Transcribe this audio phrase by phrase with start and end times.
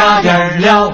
[0.00, 0.90] 加点料。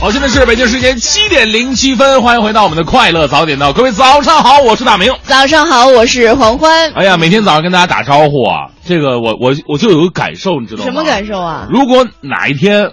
[0.00, 5.14] 好，现在是北京时间七点零七分，欢迎回到我们的快乐早点到，各位早上好，我是大明。
[5.22, 6.90] 早上好，我是黄欢。
[6.94, 10.90] 哎呀，每天早上跟大家打招呼啊，这个我我我就有个感受，你知道吗？
[10.90, 11.68] 什么感受啊？
[11.70, 12.90] 如果哪一天，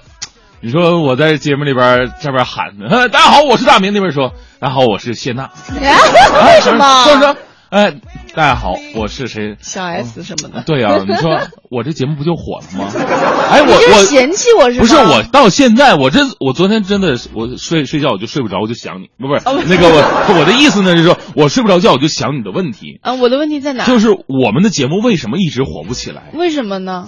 [0.62, 2.68] 你说我在节目里边这边喊，
[3.12, 5.50] 大家好，我是大明，那边说，大家好，我是谢娜。
[5.73, 7.05] 为什么？
[7.05, 7.36] 说说。
[7.71, 7.93] 哎，
[8.36, 9.56] 大家好，我是谁？
[9.61, 10.62] 小 S 什么的。
[10.66, 11.39] 对呀，你说
[11.71, 12.92] 我这节目不就火了吗？
[13.50, 14.79] 哎，我我嫌弃我是？
[14.82, 23.00] 不是我到现在，我这我昨天真的我睡睡觉我就睡不着，我就想你，不不是那个我我的意思呢，就是说我睡不着觉我就想你的问题。
[23.04, 23.86] 啊，我的问题在哪？
[23.86, 26.24] 就是我们的节目为什么一直火不起来？
[26.34, 27.07] 为什么呢？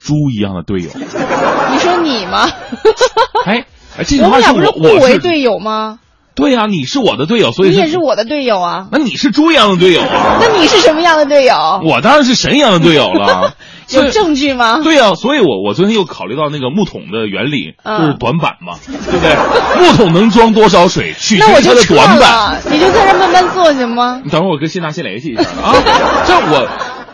[0.00, 0.88] 猪一样的队友。
[0.96, 2.48] 你说你吗？
[3.44, 3.66] 哎
[3.98, 5.98] 哎，这句话是我互为队友吗？
[6.34, 8.88] 对呀，你是我的队友，所以你也是我的队友啊。
[8.90, 10.38] 那你是猪一样的队友啊？
[10.40, 11.54] 那你是什么样的队友？
[11.84, 13.54] 我当然是神一样的队友了。
[13.92, 14.80] 有证据吗？
[14.82, 19.36] 对呀，所以我我昨天又考虑到那个木桶的原理，就是短板嘛，对不对？
[19.84, 22.62] 木桶能装多少水，取决于它的短板。
[22.70, 24.22] 你就在这慢慢做行吗？
[24.24, 25.74] 你等会儿我跟谢娜先联系一下啊。
[26.26, 26.68] 这我。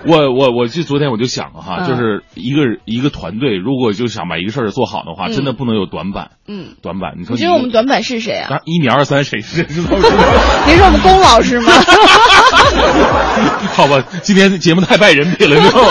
[0.08, 6.30] 我我我就昨天我就想了哈，就是一个一个团队，如果就想把一个事儿做好的话，真的不能有短板。
[6.48, 8.60] 嗯，短板，你说你觉得我们短板是谁啊？
[8.64, 9.90] 一米二三，谁谁知道？
[10.66, 11.72] 您说我们龚老师吗？
[13.76, 15.88] 好吧，今天节目太败人品了，知道吗？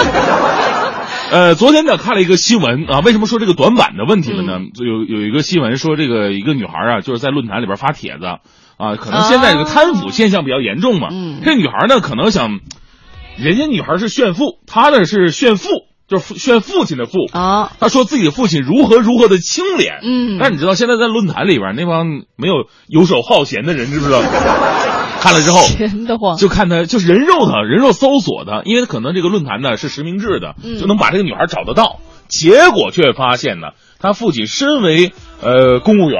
[1.29, 4.59] 呃，昨天呢看了一个新闻啊，为什么说这个短板的问题了呢？
[4.79, 8.25] 有有一个新闻说，这个一个女孩啊，就是在论坛里边发帖子
[8.77, 11.09] 啊，可能现在这个贪腐现象比较严重嘛。
[11.11, 12.59] 嗯，这女孩呢可能想。
[13.37, 15.69] 人家女孩是炫富，他呢是炫富，
[16.07, 17.71] 就是炫父亲的富啊。
[17.79, 20.37] 她说自己的父亲如何如何的清廉，嗯。
[20.39, 24.21] 但你知道现在在论坛里边那帮没有游手好闲的人知不知道？
[25.19, 31.99] 看了之后，闲得慌，就看他就是人肉他，人肉搜索他，因为可能这个论坛呢是实名制的，就能把这个女孩找得到。
[32.27, 33.67] 结果却发现呢，
[33.99, 36.19] 他父亲身为呃公务员，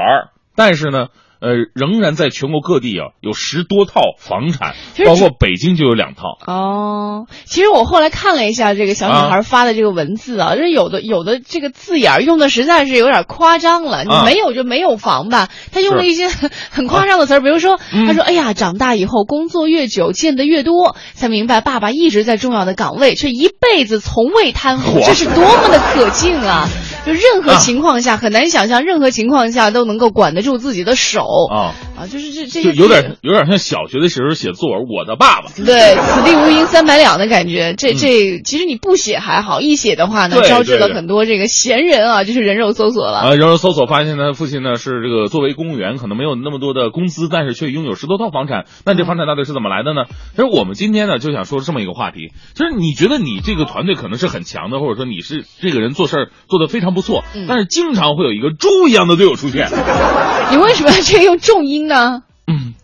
[0.54, 1.08] 但是呢。
[1.40, 6.38] 呃，仍然在全国各地啊有十多套房产，包括北京就有两套。
[6.46, 14.04] 哦，其实我后来看了一下这个小女孩发的这个文字啊，就是有的有的这个字眼用的实在是有点夸张了。
[14.04, 15.48] 你没有就没有房吧？
[15.72, 26.68] 他用了一些很夸张的词儿，比如说，他说：“哎呀，长大以后工作越久，见得越多，才明白爸爸一直在重要的岗位，却一辈子从未贪腐，这是多么的可敬啊！
[27.08, 35.48] 就任何情况下很难想象，任何情况下都能够管得住自己的手。”啊啊，就是这这就有点有点像小学的时候写作文，我的爸爸。
[35.56, 37.74] 对，此地无银三百两的感觉。
[37.74, 43.18] 这这其实你不写还好，一写的话呢，招致了很多这个闲人啊，就是人肉搜索了。
[43.18, 48.66] 啊，人肉搜索发现他父亲呢是这个作为公务员，可能没有那么多的工资，但是却拥有十多套房产。
[48.84, 50.04] 那这房产到底是怎么来的呢？
[50.36, 59.68] 其实我们今天呢就想说这么一个话题，就是你觉得你这个团队可能是很强的，或者说你是这个人做事儿做得非常不错，但是经常会有一个猪一样的队友出现。
[60.50, 62.22] 你为什么要这用重音呢？
[62.48, 62.74] 嗯，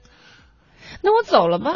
[1.03, 1.73] 那我走了吧。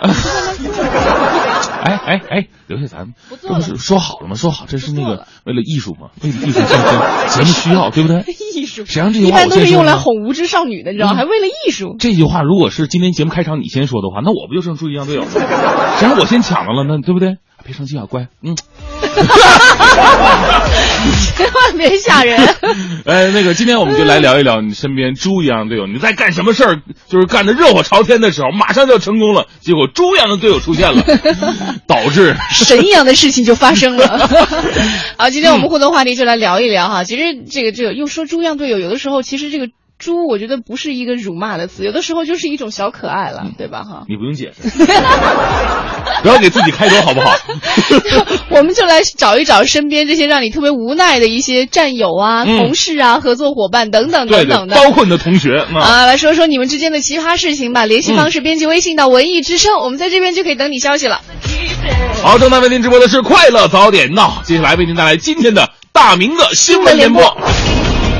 [1.82, 4.36] 哎 哎 哎，留下咱这不是说好了吗？
[4.36, 6.10] 说好这是那个为了艺术嘛？
[6.22, 8.22] 为了艺术献身，节目需要，对不对？
[8.54, 11.16] 艺术，谁让这句话一般都是用来哄无知少女的，你知道吗？
[11.16, 11.96] 还为了艺术。
[11.98, 15.28] 这句话如果是今天节目开场你先说的话，那我不就剩猪一样队友了？
[15.98, 17.00] 谁让我先抢了了呢？
[17.02, 17.38] 对不对？
[17.68, 18.26] 别生气啊，乖。
[18.42, 18.56] 嗯。
[21.36, 22.38] 千万别吓人！
[23.04, 25.86] 哎，那个，今天我们就来聊一聊你身边猪一样的队友。
[25.86, 26.80] 你在干什么事儿？
[27.08, 31.04] 就是干的热火朝天的时候，马上就要成功了，结果猪一样的队友出现了，
[31.86, 34.28] 导致神一样的事情就发生了。
[35.18, 37.04] 好，今天我们互动话题就来聊一聊哈。
[37.04, 39.68] 其实这个这个又说猪一样队友，有的时候其实这个。
[39.98, 43.82] 猪，我觉得不是一个辱骂的词，有的时候就是一种小可爱了，对吧？
[43.82, 44.68] 哈，你不用解释，
[46.22, 47.34] 不要给自己开脱，好不好？
[48.50, 57.84] 我们就来找一找身边这些让你特别无奈的一些战友啊、同事啊、合作伙伴等等等等的，包括你的同学啊，来说说你们之间的奇葩事情吧。
[57.84, 61.20] 联系方式：编辑微信到文艺之声，我们在这边就可以等你消息了。
[62.22, 67.36] 好，正在为您直播的是快乐早点闹，接下来为您带来今天的大明的新闻联播。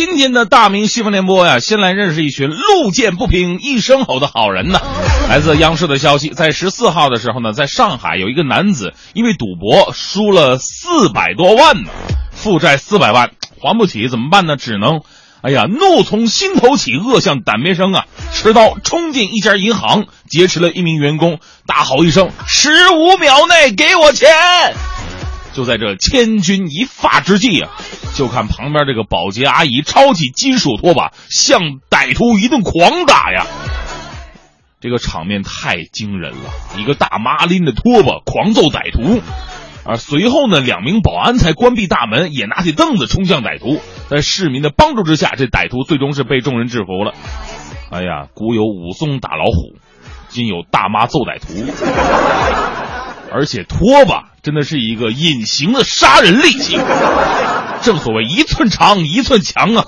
[0.00, 4.80] 今天的大明新闻联播呀，先来认识一群路见不平一声吼的好人呢。
[5.28, 11.90] 来自央视的消息，在十四号的时候呢，在上海有一个男子因为赌博输了四百多万呢，
[12.32, 14.56] 负债四百万还不起，怎么办呢？
[14.56, 15.02] 只能，
[15.42, 18.06] 哎呀，怒从心头起，恶向胆边生啊！
[18.32, 24.30] 持刀冲进一家银行，劫持了一名员工，大吼一声：“十五秒内给我钱！”
[25.52, 27.70] 就在这千钧一发之际啊，
[28.14, 31.60] 就看旁边这个保洁阿姨抄起金属拖把，向
[31.90, 33.46] 歹徒一顿狂打呀！
[34.80, 39.20] 这个场面太惊人了，一个大妈拎着拖把狂揍歹徒，
[39.84, 43.78] 而，随后呢，两名保安才关闭大门，也拿起凳子冲向歹徒。
[44.08, 47.12] 在市民的帮助之下，这歹徒最终是被众人制服了。
[47.90, 49.76] 哎呀，古有武松打老虎，
[50.28, 51.48] 今有大妈揍歹徒，
[53.32, 56.78] 而且拖把真的是一个隐形的杀人利器。
[57.82, 59.86] 正所谓一寸长一寸强啊！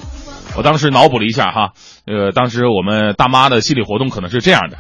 [0.55, 1.73] 我当时脑补了一下哈，
[2.07, 4.77] 呃，当时我们大妈的心理活动可能是这样的：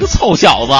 [0.00, 0.72] 这臭小子，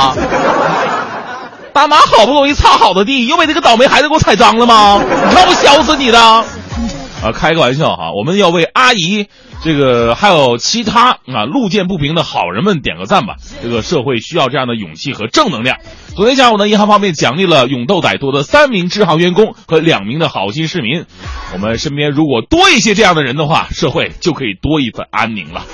[1.73, 5.03] 大妈好不容易擦好的地，又被这个倒霉孩子给我踩脏了吗？
[5.29, 6.21] 你看我削死你的！
[6.21, 9.29] 啊，开个玩笑哈，我们要为阿姨。
[9.65, 13.35] 这个还有其他啊，路见不平的好人们点个赞吧。
[13.61, 15.79] 这个社会需要这样的勇气和正能量。
[16.15, 21.05] 昨天下午呢，银行方面奖励了勇斗歹徒的三名支行员工和两名的好心市民。
[21.53, 25.65] 我们身边如果多一些这样的人的话，社会就可以多一份安宁了。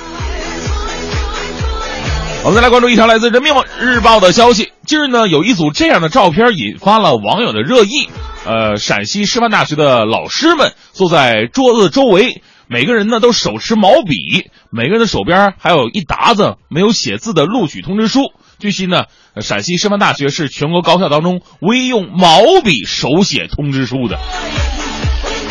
[2.42, 4.72] 我们再来关注一条来自人民网日报的消息。
[4.86, 8.08] 近日呢，有一组这样的照片引发了网友的热议。
[8.46, 12.42] 呃，陕西师范大学的老师们坐在桌子周围。
[12.66, 18.32] 每个人呢都手持毛笔，每个人的手边还有一沓子没有写字的录取通知书。
[18.58, 19.04] 据悉呢，
[19.40, 24.18] 陕西师范大学是全国高校当中唯一用毛笔手写通知书的。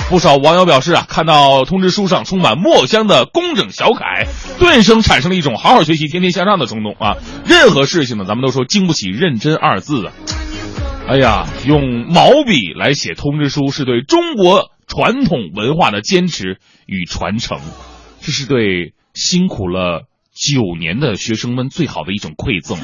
[0.10, 4.26] 不少网友表示啊，看到通知书上充满墨香的工整小楷，
[4.60, 7.18] 顿生产生了一种好好学习、天天向上的冲动啊！
[7.46, 10.14] 任何事情呢，咱们都说经不起认真二字啊。
[11.08, 14.72] 哎呀，用毛笔来写通知书是对中国。
[14.86, 17.60] 传统文化的坚持与传承，
[18.22, 22.78] 这是对辛苦了九年的学生们最好的一种馈赠。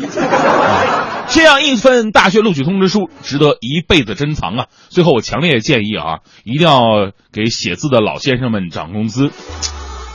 [1.29, 4.65] 这样一份大学录取通知书，值得一辈子珍藏啊！
[4.89, 9.31] 最后，我强烈建议啊，一定要给写字的老先生们涨工资。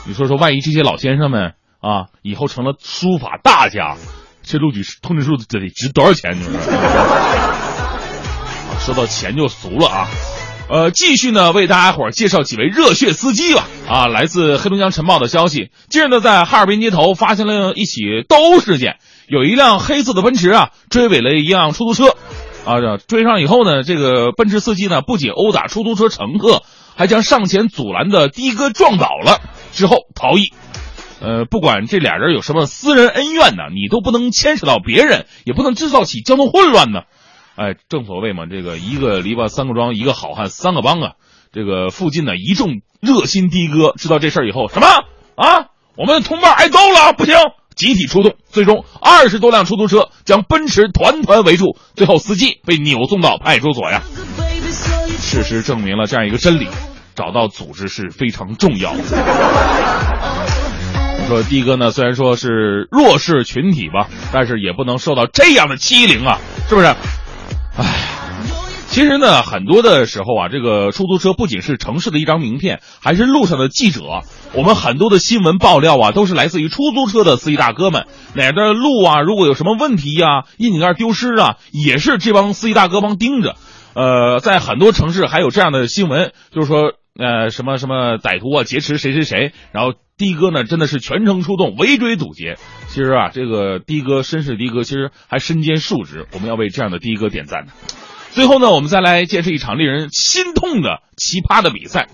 [0.07, 3.97] 你说说，万一这些老先生们啊，以后成了书法大家，
[4.43, 6.37] 这录取通知书得值多少钱？
[6.37, 6.51] 你 说？
[8.81, 10.09] 说到钱就俗了啊！
[10.67, 13.69] 呃，继续呢，为大家伙介绍几位热血司机吧。
[13.87, 18.97] 啊，来自黑龙江晨报的消息，近日呢，在哈尔滨街头发现了一起斗殴事件，
[19.29, 22.17] 有一辆黑色的奔驰啊，追尾了一辆出租车，
[22.65, 26.63] 啊，追上以后呢，这个奔驰司机呢，不仅殴打出租车乘客，
[26.97, 30.51] 还将上前阻拦的的哥撞倒了，之后逃逸。
[31.21, 37.03] 呃，不管这俩人有什么私人恩怨呢，你都不能牵扯到别人，也不能制造起交通混乱呢。
[37.57, 41.13] 哎，正所谓嘛，这个一个篱笆三个桩，一个好汉三个帮啊。
[41.53, 44.87] 这个附近呢，一众热心的哥知道这事儿以后，什么
[45.37, 45.69] 啊？
[45.97, 47.37] 我们的同伴挨揍了，不行，
[47.77, 48.35] 集体出动。
[48.49, 54.03] 最终，二十多辆出租车将奔驰团团围住，最后司机被扭送到派出所呀。
[55.21, 56.67] 事实证明了这样一个真理：
[57.15, 59.03] 找到组织是非常重要的。
[61.29, 66.93] 说的哥呢，虽然说是弱势群体吧，但是也不能受到这样的欺凌啊，是不是？
[67.77, 67.85] 唉，
[68.89, 74.01] 其实呢，很多的时候啊，这个出租车不仅是城市的一张名片，还是路上的记者。
[74.53, 78.07] 我们很多的新闻爆料啊，都是来自于出租车的司机大哥们。
[78.35, 83.57] 哪段路啊，如果有什么问题呀，窨井盖丢失啊，也是这帮司机大哥帮盯着。
[83.95, 92.57] 呃，在很多城市还有这样的新闻，就是说，呃，什么什么歹徒啊劫持谁谁谁，然后的哥呢真的是全程出动围追堵截。
[92.89, 97.73] 其实啊，这个的哥绅士的哥，其实还身兼数职，我们要为这样的的哥点赞的。
[98.31, 102.09] 最后呢，我们再来见识一场令人心痛的奇葩的比赛。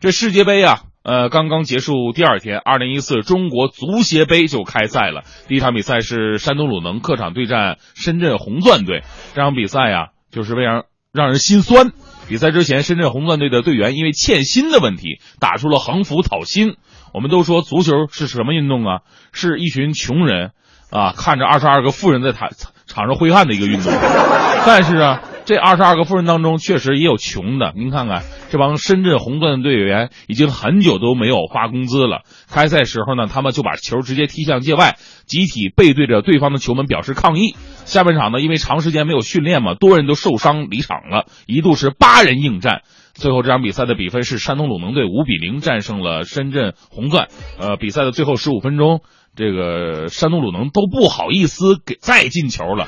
[0.00, 5.22] 这世界杯啊，呃，刚刚结束第二天，二零一四中国足协杯就开赛了。
[5.48, 9.02] 第一场比赛是山东鲁能客场对战深圳红钻队。
[9.34, 11.92] 这场比赛呀，就是非常让人心酸。
[12.28, 16.76] 比赛之前，深圳红钻队的队员因为欠薪的问题，打出了横幅讨薪。
[17.12, 19.00] 我们都说足球是什么运动啊？
[19.32, 20.52] 是一群穷人，
[20.90, 22.50] 啊，看着二十二个富人在场
[22.86, 23.92] 场上挥汗的一个运动。
[24.64, 27.72] 但是啊，这二十二个富人当中，确实也有穷的。
[27.76, 32.22] 您看看这帮深圳红钻的队员，已经很久都没有发工资了。
[32.48, 37.56] 开赛时候呢，他们就把球直接踢向界外，集体背对着对方的球门表示抗议。
[37.84, 42.82] 下半场呢，因为长时间没有训练嘛，多人都受伤离场了，一度是八人应战。
[43.14, 47.28] 最后这场比赛的比分是山东鲁能队五比零战胜了深圳红钻。
[47.58, 49.00] 呃，比赛的最后十五分钟，
[49.36, 52.84] 这个山东鲁能都不好意思给再进球了，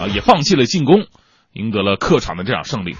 [0.00, 1.04] 啊，也放弃了进攻，
[1.52, 2.94] 赢得了客场的这场胜利。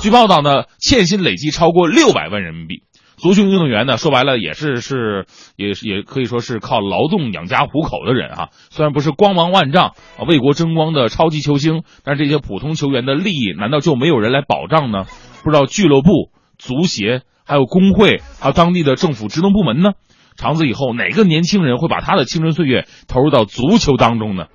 [0.00, 2.82] 据报道呢，欠薪累计超过六百万人民币。
[3.16, 5.26] 足球运动员呢，说白了也是是
[5.56, 8.48] 也是也可以说是靠劳动养家糊口的人啊。
[8.70, 15.04] 虽然不是光芒万丈啊、为国争光的超级球星，但是这些普通球员的利益难道就没有人来保障呢？
[15.44, 19.92] 不知道俱乐部、足协、还有工会、还有当地的政府职能部门呢？
[20.36, 24.46] 长此以后，哪个年轻人会把他的青春岁月投入到足球当中呢？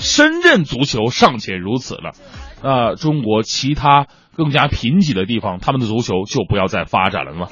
[0.00, 2.12] 深圳足球尚且如此了，
[2.64, 7.46] 那中国其他更加贫瘠的地方，他们的足球就不要再发展了吗？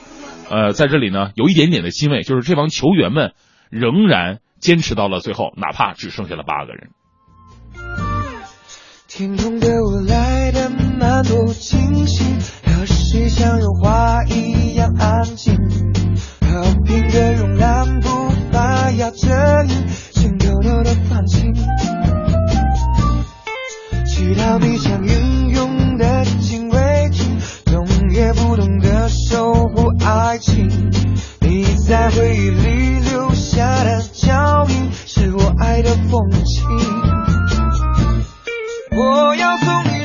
[0.51, 3.33] 呃，在这里呢，有一点点的欣慰，就是这帮球员们
[3.71, 6.89] 仍然坚持到了最后，哪怕只剩下了八个人。
[9.07, 10.42] 天空对我来
[11.23, 12.25] 多清晰，
[12.65, 15.57] 和谁像油画一样安静，
[16.41, 18.09] 和平的慵懒步
[18.51, 21.55] 伐压着你，想偷偷的放晴，
[24.07, 30.69] 去逃避想运用的禁卫军，动也不动的守护爱情。
[31.41, 36.65] 你在回忆里留下的脚印，是我爱的风景。
[38.95, 40.02] 我要送你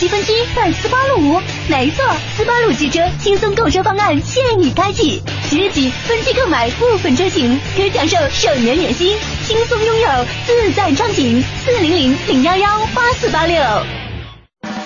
[0.00, 2.02] 积分期办斯巴鲁，没错，
[2.34, 9.14] 斯巴鲁汽车轻松购车方案现已开启，即日起分期购买部分车型，可享受首年免息，
[9.46, 10.08] 轻松拥有
[10.46, 11.44] 自在畅行。
[11.62, 13.62] 四零零零幺幺八四八六。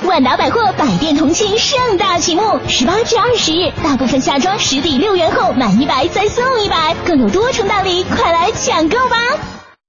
[0.03, 9.17] 万达百货百店同庆盛大启幕，十八至二十日，大部分夏装实抵六元后满一百再送一百，更有多重大礼，快来抢购吧！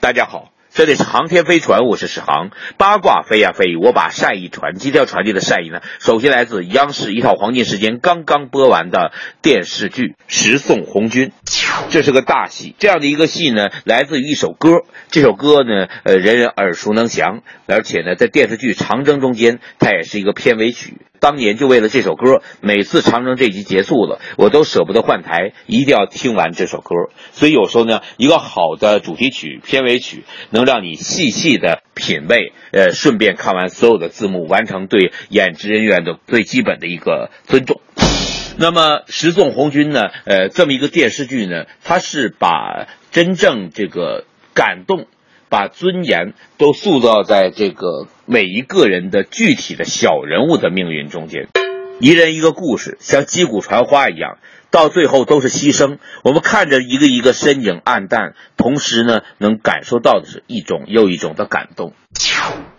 [0.00, 2.48] 大家好，这里是航天飞船，我是史航。
[2.78, 4.76] 八卦飞呀飞，我把善意传。
[4.76, 11.28] 今天要传递的善意呢，首先来自央视一套黄金时间刚刚播完的电视剧《十送红军》。
[11.88, 14.82] 这是个大戏，这样的一个戏呢，来自于一首歌。
[15.10, 20.98] 这首歌呢，呃，人人耳熟能详，而且呢，在电视剧《长征》中间，它也是一个片尾曲。
[21.18, 26.94] 当年就为了这首歌，每次《长征》这集结束了，我都舍不得换台，一定要听完这首歌。
[27.32, 37.80] 所以有时候呢，一个好的主题曲、片尾曲，能让你细细的品味，呃，顺便看完所有的字幕，完成对演职人员的最基本的一个尊重。
[38.62, 40.10] 那么《十纵红军》呢？
[40.26, 45.06] 呃，这么一个电视剧呢，它是把真正这个感动，
[45.48, 51.48] 把尊严都塑造在这个每一个人的具体的小人物的命运中间，
[52.00, 54.36] 一人一个故事，像击鼓传花一样，
[54.70, 55.98] 到最后都是牺牲。
[56.22, 61.92] 我们看着一个一个身影暗淡，同时呢，能感受到的是一种又一种的感动。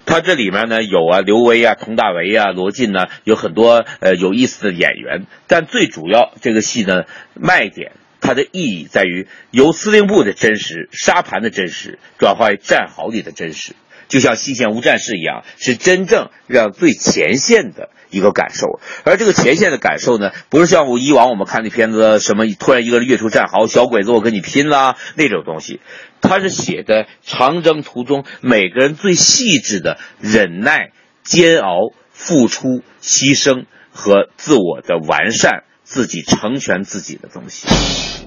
[0.05, 7.03] 他这里面呢有啊刘威啊佟大为啊罗晋呢，有很多呃有意思的演员，但最主要这个戏呢
[7.35, 13.73] 卖点，它的意义在于由司令部的真实、沙盘的真实，转化为战壕里的真实，
[14.11, 18.81] 就像西线无战事一样，是真正让最前线的一个感受。
[19.05, 25.79] 而这个前线的感受呢，不是像我以往我们看的片子，什么突然一个人跃出战壕，小鬼子我跟你拼啦那种东西。
[26.19, 30.91] 他是写的长征途中每个人最细致的忍耐、
[31.23, 37.65] 煎熬、付出、牺牲和自我的完善，自己成全自己的东西。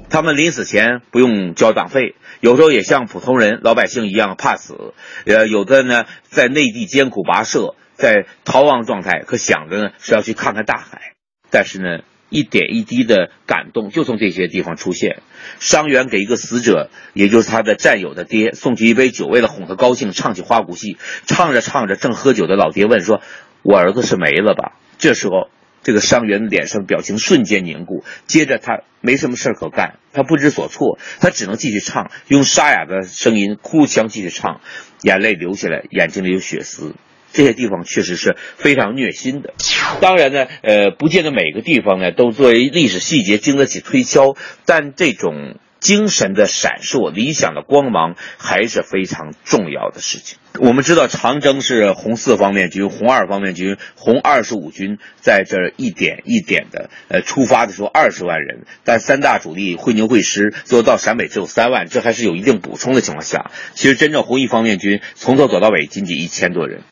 [0.09, 4.95] 他们临死前不用交党费，有时候也像普通人、老百姓一样怕死。
[5.27, 11.15] 呃，有的呢在内地艰苦跋涉，在逃亡状态，可想着呢是要去看看大海，
[11.51, 12.01] 但是呢。
[12.31, 15.23] 一点一滴的感动就从这些地方出现。
[15.61, 20.97] 伤员给一个死者，也就是他的战友的爹，送去一杯酒，为了哄他高兴，唱起花鼓戏。
[21.27, 23.21] 唱着唱着，正喝酒的老爹问说
[23.63, 25.49] ：“我儿子是没了吧？”这时候，
[25.85, 28.03] 这个伤员脸上表情瞬间凝固。
[28.27, 34.61] 接着，他没什么事可干，他不知所措，他只能继续唱，用沙哑的声音哭腔继续唱，
[35.03, 36.97] 眼泪流下来，眼睛里有血丝。
[37.33, 39.55] 这些地方确实是非常虐心的，
[40.01, 50.39] 当然呢，呃，不见得每个地方呢都作为历史细节经得起推敲，但这种精神的闪烁、理想的光芒还是非常重要的事情。
[50.59, 66.83] 我们知道长征是红四方面军、红二方面军、红二十五军在这一点一点的，呃，出发的时候二十万人，但三大主力会牛会师最后到陕北只有三万，这还是有一定补充的情况下，其实真正红一方面军从头走到尾仅仅一千多人。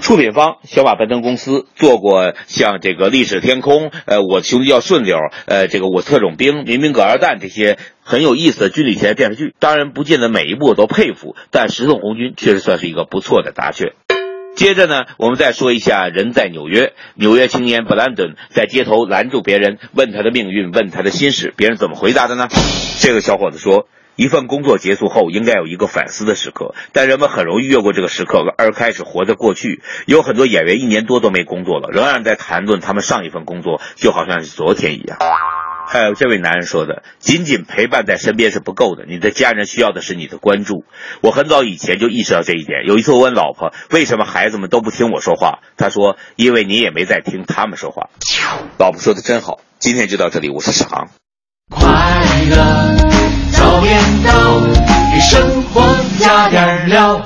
[0.00, 13.04] 出品方小马奔腾公司做过像这个历史天空、呃，我兄弟要顺溜、呃，这个我特种兵、民兵葛二蛋这些很有意思的军旅题材电视剧，当然不见得每一部我都佩服，但十送红军确实算是一个。
[13.04, 13.92] 不错的答卷。
[14.56, 22.48] 接着呢，我们再说一下人在纽约，纽约青年布兰登在街头拦住别人，问他的命运，问他的心事，别人怎么回答的呢？
[22.98, 29.82] 这个小伙子说，一份工作结束后应该有一个反思的时刻，但人们很容易越过这个时刻，而开始活在过去。
[30.06, 35.18] 有很多演员一年多都没工作了，仍然在谈论他们上一份工作，就好像是昨天一样。
[35.90, 40.84] 还有这位男人说的，仅仅陪伴在身边是不够的，你的家人需要的是你的关注。
[41.22, 42.84] 我很早以前就意识到这一点。
[42.86, 45.60] 有一次我问老婆，为什么孩子们都不听我说话？
[45.78, 48.10] 她说，因为你也没在听他们说话。
[48.78, 49.60] 老婆说的真好。
[49.78, 51.08] 今天就到这里，我是史航。
[51.70, 51.88] 快
[52.50, 52.56] 乐
[53.52, 54.60] 早点到，
[55.14, 55.82] 给生活
[56.18, 57.24] 加点料。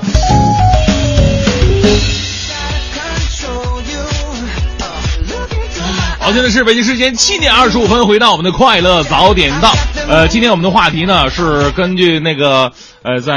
[6.23, 9.73] 好，现在是北京时间七点二十五分，回到我们的快乐早点到。
[10.07, 13.33] 呃，今天我们的话题呢是根据那个呃，在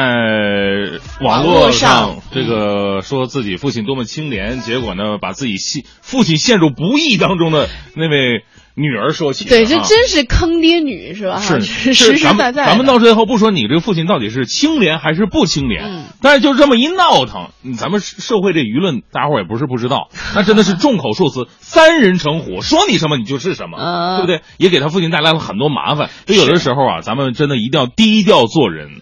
[1.20, 8.44] 网络上这个说自己父亲多么清廉，结果呢把自己陷父亲陷入不义当中的那位。
[8.77, 11.41] 女儿说起，对，这真是坑爹女是吧？
[11.41, 12.67] 是 实实在在。
[12.67, 24.43] 咱们到最后不说你这个父亲到底是清廉还是不清廉，但是就这么一闹腾，咱们社会这舆论，大家伙也不是不知道， 那真的是众口铄词，三人成虎，说你什么你就是什么，对不对？
[24.59, 26.11] 也给他父亲带来了很多麻烦。
[26.27, 29.01] 所以有的时候啊，咱们真的一定要低调做人。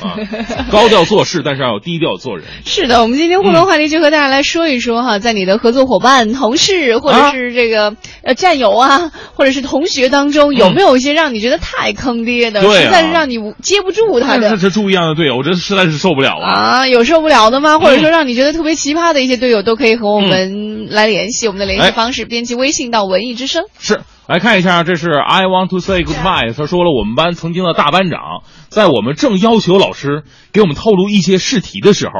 [0.00, 0.16] 啊，
[0.70, 2.46] 高调做事，但是要低调做人。
[2.64, 14.56] 是的，我们今天互动话题就和大家来说一说哈，在你的合作伙伴、同事或者是这个呃战友啊，或者是同学当中，有没有一些让你觉得太坑爹的，实在是让你接不住他的？
[14.56, 16.50] 这猪一样的队友，我这实在是受不了啊！
[16.52, 17.78] 啊，有受不了的吗？
[17.78, 21.48] 或者说让你觉得特别奇葩的一些队友，都可以和我们来联系。
[21.48, 23.64] 我们的联系方式，编辑微信到文艺之声。
[23.78, 24.00] 是。
[24.30, 26.54] 来看一下，这是 I want to say goodbye。
[26.56, 32.12] 他说了，我们班曾经的大班长，在我们正要求老师给我们透露一些试题的时候，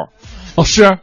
[0.56, 0.98] 老师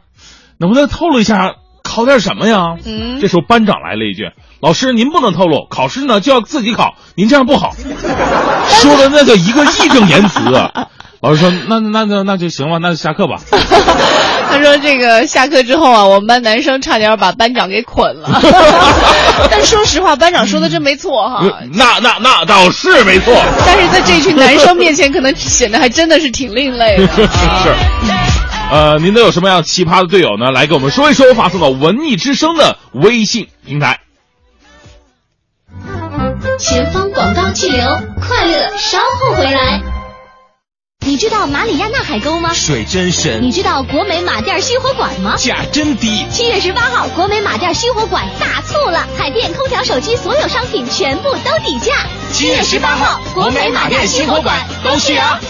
[0.58, 2.76] 能不能透露一下考考点什么呀？
[2.84, 4.30] 嗯这时候班长来了一句
[4.62, 7.74] ：“老师，您不能透露，考试呢就要自己考，您这样不好。
[8.68, 10.88] ”说的那叫一个义正言辞啊。
[11.20, 13.40] 老师说：“那那那那就行了，那就下课吧。
[14.50, 18.40] 他说这个下课之后啊，我们班男生差点把班长给捆了。
[19.50, 21.44] 但说实话，班长说的真没错哈。
[21.72, 23.34] 那那那倒是没错。
[23.66, 27.06] 但是在这群男生面前，可能显得还真的是挺另类的。
[27.08, 27.22] 是
[27.62, 27.74] 是。
[28.70, 30.50] 呃，您都有什么样奇葩的队友呢？
[30.50, 34.00] 来给我们说一说，发送到文艺之声的微信平台。
[36.58, 37.86] 前方广告气流，
[38.20, 39.80] 快乐稍后回来。
[41.08, 42.52] 你知道马里亚纳海沟吗？
[42.52, 43.40] 水真深。
[43.40, 45.36] 你知道国美马甸熄火馆吗？
[45.38, 46.26] 价真低。
[46.28, 51.94] 七月十八号，国美马甸熄火馆大促了，海淀空调、手机所有商品全部都底价。
[52.30, 55.40] 七月十八号，国美马甸熄火馆都去啊！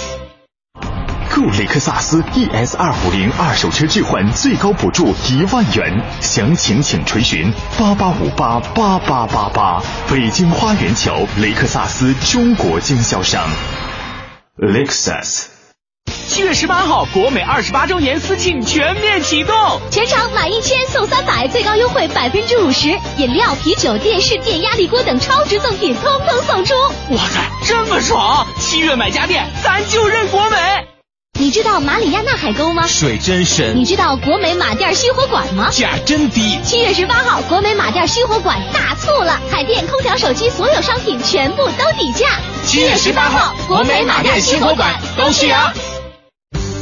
[1.35, 9.83] 购雷克萨斯 ES 二五零二手车置换最高补助一万元，详情请垂询八八五八八八八八。
[10.09, 13.49] 北京花园桥雷克萨斯中国经销商
[14.59, 15.47] ，Lexus。
[16.27, 19.55] 七月十八号，国美二十八周年私庆全面启动，
[19.91, 26.75] 全场满一千送三百，最高优惠百分之五十，饮料、啤酒、电视、电压力锅等超值赠品通通送出。
[27.15, 28.47] 哇塞，这么爽！
[28.59, 30.98] 七月买家电，咱就认国美。
[31.41, 32.85] 你知道马里亚纳海沟吗？
[32.89, 33.77] 水真深。
[33.77, 35.69] 你知道国美马甸熄火馆吗？
[35.71, 36.59] 价真低。
[36.65, 42.27] 七月十八号，国美马甸熄火馆大促了，海淀空调、手机所有商品全部都底价。
[42.65, 45.73] 七月十八号，国美马甸熄火馆都去啊！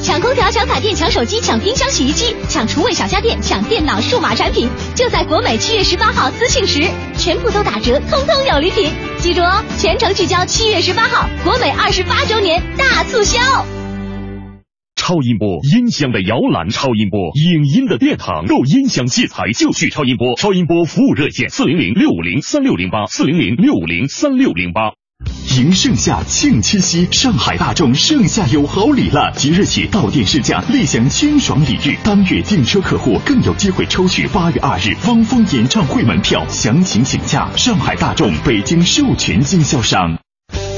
[0.03, 8.90] 抢空调、抢彩电、抢手机、抢冰箱、洗衣机、抢厨卫小家电、抢电脑、数码产品，就在国美七月十八号私信时，全部都打折，通通有礼品。
[9.21, 13.38] 记住哦，全程聚焦七月十八号，国美二十八周年大促销。
[15.07, 20.35] 超音波音响的摇篮，超音波影音的殿堂，购音响器材就去超音波。
[20.35, 24.95] 超音波服务热线：四零零六五零三六零八，四零零六五零三六零八。
[25.57, 29.33] 迎盛夏，庆七夕，上海大众盛夏有好礼了！
[29.37, 36.45] 即日起到店试驾，立享清爽礼遇，当月订车客户更有机会抽取八月二日汪峰演唱会门票。
[36.49, 40.19] 详情请假上海大众北京授权经销商。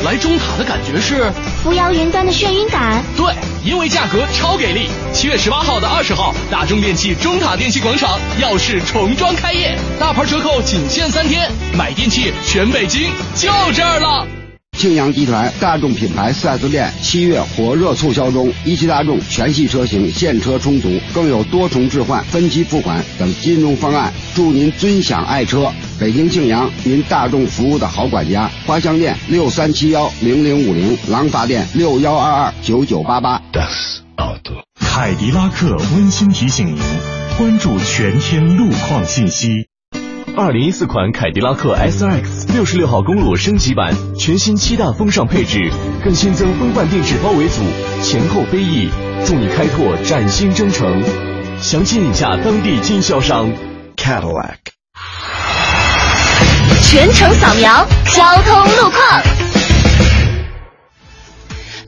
[0.08, 1.30] 来中塔的感觉是
[1.62, 3.04] 扶摇云端的眩晕感。
[3.14, 3.30] 对，
[3.62, 4.88] 因为价格超给力。
[5.12, 14.37] 七月十八号到二十号，大中电器中塔电器广场耀世重装开业，大牌折扣仅限三天，买电器全北京就这儿了。
[14.78, 25.68] 庆阳集团大众品牌 4S 店七月火热促销中，一汽大众全系车型现车充足，更有多重置换、分期付款等金融方案，祝您尊享爱车。
[25.98, 28.48] 北京庆阳，您大众服务的好管家。
[28.64, 33.42] 花乡店六三七幺零零五零，廊坊店六幺二二九九八八。
[34.78, 36.82] 凯迪拉克温馨提醒您，
[37.36, 39.66] 关注全天路况信息。
[40.40, 45.68] 二零一四款凯迪拉克 SRX 六十六号公路升级版，全新七大风尚配置，
[46.04, 47.60] 更新增风范定制包围组，
[48.04, 48.88] 前后飞翼，
[49.26, 51.02] 助你开拓崭新征程。
[51.60, 53.50] 详情请下当地经销商
[53.96, 54.58] Cadillac。
[56.82, 59.57] 全程扫描交通路况。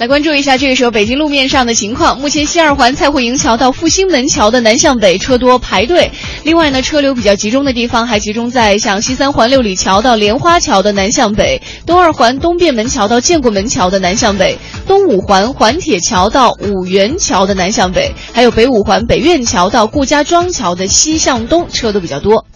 [0.00, 2.18] 来关注一下这个时候北京路面上的情况。
[2.18, 6.10] 目前西二环蔡慧营桥到复兴门桥的南向北车多排队，
[6.42, 22.46] 另外呢，车流比较集中的地方还集中在像西三环六里桥到莲花桥的南向北，东二环东便门桥到建国门桥的南向北，东五环环铁桥到五元桥的南向北，还有北五环北苑桥到顾家庄桥的西向东车都比较多。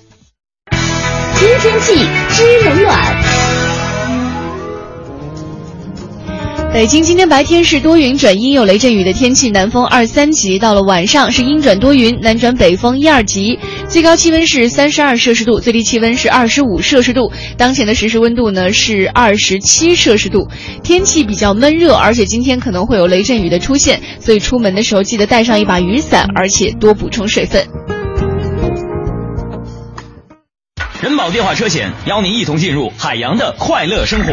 [0.71, 3.44] 知天气，知冷暖。
[6.75, 10.59] 北京今天白天是多云转阴有雷阵雨的天气，南风二三级。
[10.59, 13.61] 到了晚上是阴转多云，南转北风一二级。
[13.89, 17.31] 最高气温是三十二摄氏度，最低气温是二十五摄氏度。
[17.57, 20.49] 当前的实时温度呢是二十七摄氏度，
[20.83, 27.65] 天气比较闷热，而且今天可能会有雷阵雨的出现，所以出门的时候记得带上一把雨伞，而且多补充水分。
[31.01, 34.33] 人保电话车险邀您一同进入海洋的快乐生活。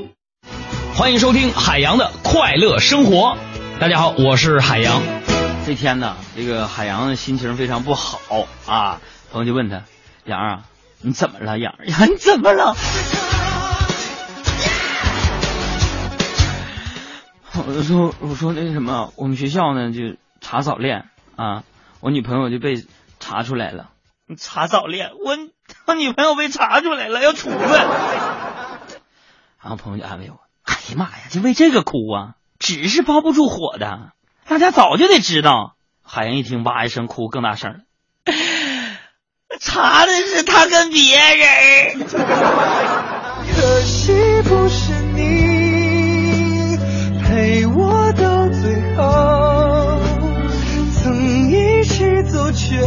[0.93, 3.37] 欢迎收听海洋的快乐生活。
[3.79, 5.01] 大家好，我是海洋。
[5.65, 9.01] 这天呢，这个海洋心情非常不好啊。
[9.31, 9.83] 朋友就问他
[10.25, 10.63] ：“杨啊，
[11.01, 11.57] 你怎么了？
[11.57, 12.75] 杨 杨，你怎么了？”
[17.53, 21.05] 我说：“我说那什么，我们学校呢就查早恋
[21.37, 21.63] 啊，
[22.01, 22.83] 我女朋友就被
[23.19, 23.89] 查出来了。
[24.37, 25.37] 查早恋，我
[25.87, 27.59] 我女朋友被查出来了，要处分。”
[29.63, 32.35] 然后朋友就安慰我：“哎呀妈呀，就为这个哭啊？
[32.59, 34.11] 纸是包不住火的。”
[34.47, 35.75] 大家早就得知道。
[36.03, 37.77] 海洋一听，哇一声哭，更大声了。
[39.59, 42.05] 查的是他跟别人。
[43.53, 46.77] 可惜不是你
[47.21, 49.99] 陪我到最后，
[50.93, 52.77] 曾一起走却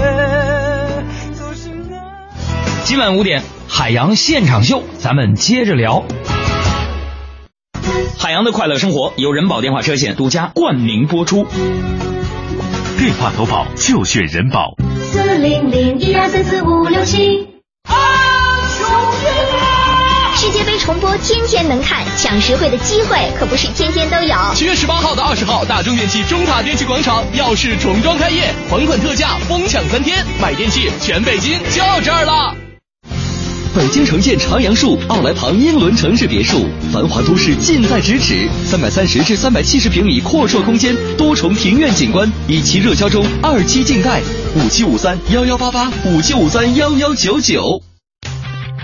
[1.35, 1.97] 走失那。
[2.85, 6.05] 今晚五点，海洋现场秀，咱们接着聊。
[8.19, 11.47] 海洋的快乐生活由人保电话车险独家冠名播出。
[12.99, 14.75] 电话投保就选人保。
[15.13, 17.49] 四零零一二三四五六七。
[20.37, 24.37] 世界杯重播天天能看，抢实惠的机会可不是天天都有。
[24.55, 32.64] 七月十八号到二十号，大中电器中塔电器广场耀世重装开业，还款特价疯抢三天，买电器全北京就这儿了。
[33.75, 44.23] 北京城建长阳树奥莱旁英伦城市别墅，繁华都市近在咫尺，三百三十至三百七十平米阔绰空间，多重庭院景观，一期热销中，二期静待，
[44.55, 47.83] 五七五三幺幺八八，五七五三幺幺九九。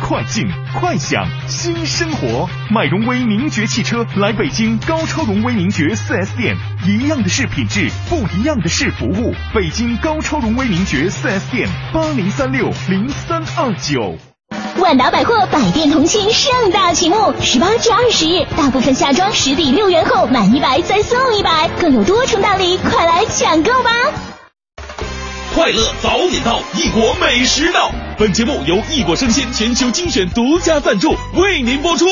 [0.02, 0.44] 快进
[0.80, 9.32] 快享新生活，买荣威名爵汽车来北京高超荣威名爵 4S 店，一样的是品质，不一样的是服务。
[9.54, 14.18] 北京高超荣威名爵 4S 店，八零三六零三二九。
[14.80, 23.90] 万达百货百店同庆盛大启幕，十八至二十日，大部分夏装实抵六元后满一百再送一百，更有多重大礼，快来抢购吧！
[25.54, 27.90] 快乐早点到，异国美食到。
[28.18, 32.06] 本节目由异国生鲜全球精选独家赞助，为您播出。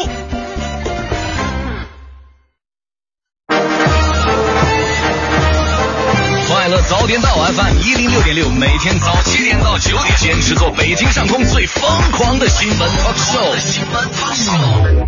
[6.88, 13.58] 早点到 FM 一零六点六，每天早七点到九点，坚持做北京上空最疯狂的新闻 talk show。
[13.60, 15.06] 新闻 talk show。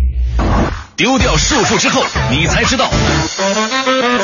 [0.95, 2.87] 丢掉束缚之后，你才知道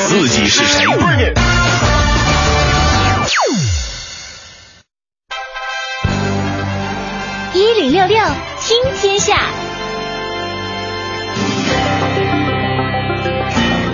[0.06, 0.84] 自己是谁。
[7.54, 8.24] 一零六六
[8.60, 9.50] 听天下，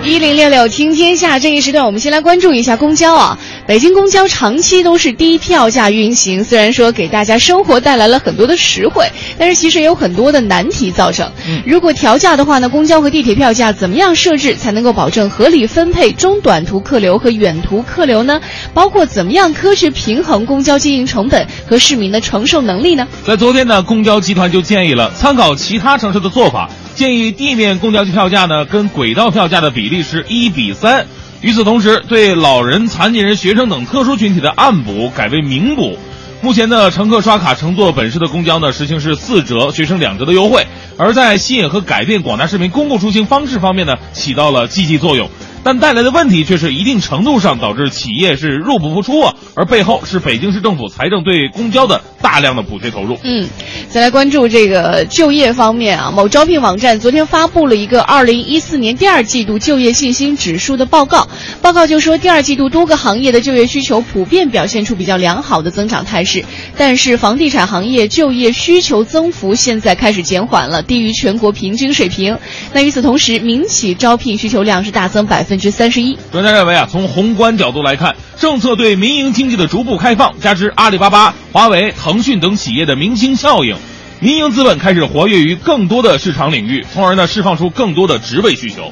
[0.07, 3.39] 一零六六听天下这一时段，我们先来关注一下公交啊。
[3.65, 11.31] 北京公交长期都是低票价运行，虽然说给大家生活带来了很多的实惠，但是其实也有很多的难题造成。
[11.65, 18.39] 如果调价的话呢，公交和地铁票价怎么样设置才能够保证合理分配中短途客流和远途客流呢？
[18.75, 23.07] 包括怎么样科学平衡公交经营成本和市民的承受能力呢？
[23.25, 31.05] 在昨天呢，公交集团就建议了参考其他城市的做法，建议地面公交票价呢跟轨道票价的比例是一比三。
[31.41, 35.97] 与此同时，对老人、残疾人、学生等特殊群体的暗补改为明补。
[36.41, 40.65] 目前的，乘客刷卡乘坐本市的公交呢，实行是四折，学生两折的优惠。
[40.97, 45.29] 而在吸引和改变广大市民公共出行方式方面呢，起到了积极作用。
[45.65, 53.17] 但带来的问题却是一定程度上导致企业是入不敷出啊，而背后是北京市政府财政对公交的大量的补贴投入。
[53.23, 53.49] 嗯，
[53.89, 61.27] 再来关注这个就业方面啊，某招聘网站昨天发布了一个二零一四年第二季度就业信心指数的报告。
[61.63, 66.45] 报告就说，第二季度多个行业的就业需求普遍表现出比较良好的增长态势，
[66.77, 72.37] 但是房地产行业就业需求增幅现在开始减缓了，低于全国平均水平。
[72.71, 76.17] 那与此同时，民企招聘需求量是大增百分之三十一。
[76.31, 83.75] 专家认为啊，从宏观角度来看，政策对民营经济的逐步开放，加之阿里巴巴、华为、腾讯等企业的明星效应，
[84.19, 88.91] 民营资本开始活跃于更多的市场领域，从而呢释放出更多的职位需求。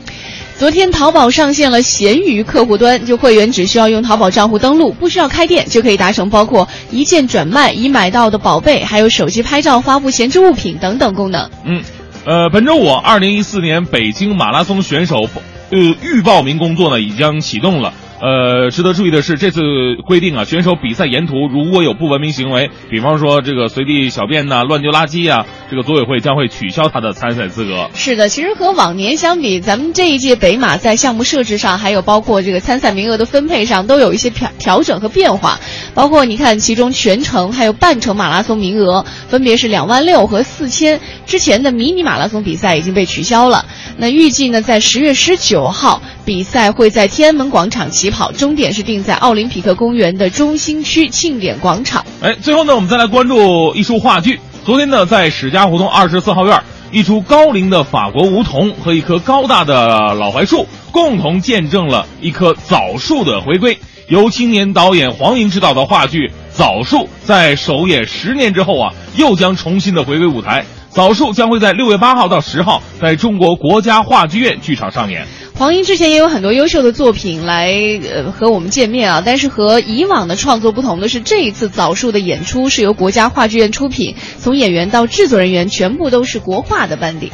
[0.56, 11.49] 昨天，淘宝上线了闲鱼客户端，就会员只需要用淘宝账户登录，不需要开店，就可以达成包括一键转卖已买到的宝贝，还有手机拍照发布闲置物品等等功能。
[11.65, 11.82] 嗯，
[12.26, 15.28] 呃，本周五，二零一四年北京马拉松选手
[15.74, 17.94] 呃预报名工作呢已将启动了。
[18.22, 19.62] 呃，值得注意的是，这次
[20.08, 27.90] 规定啊，选手比赛沿途如果有不文明行为，比方说这个随地小便呐、乱丢垃圾啊，这个组委会将会取消他的参赛资格。
[27.96, 35.60] 是的，其实和往年相比，咱们这一届北马在项目设置上，还有包括这个参赛名额的分配上，都有一些调调整和变化。
[35.93, 40.99] 包括你看，其中全程还有半程马拉松名额，分别是两万六和四千。
[41.25, 43.65] 之前的迷你马拉松比赛已经被取消了。
[43.97, 52.03] 那预计呢，在十月十九号，比赛会在天安门广场起跑，终点是定在奥林匹克公园的中心区庆典广场。
[52.21, 54.39] 哎，最后呢，我们再来关注一出话剧。
[54.65, 63.77] 昨天呢，在史家胡同二十四号院，一出高龄的法国梧桐和一棵高大的老槐树，共同见证了一棵枣树的回归。
[64.08, 70.66] 由青年导演黄英执导的话剧《枣树》在首演十年之后啊，又将重新的回归舞台。
[70.96, 75.26] 《枣树》将会在六月八号到十号在中国国家话剧院剧场上演。
[75.56, 77.72] 黄英之前也有很多优秀的作品来
[78.13, 87.32] 呃和我们见面啊，但是和以往的创作不同的是，这一次《枣树》的演出是由国家话剧院出品，从演员到制作人员全部都是国画的班底。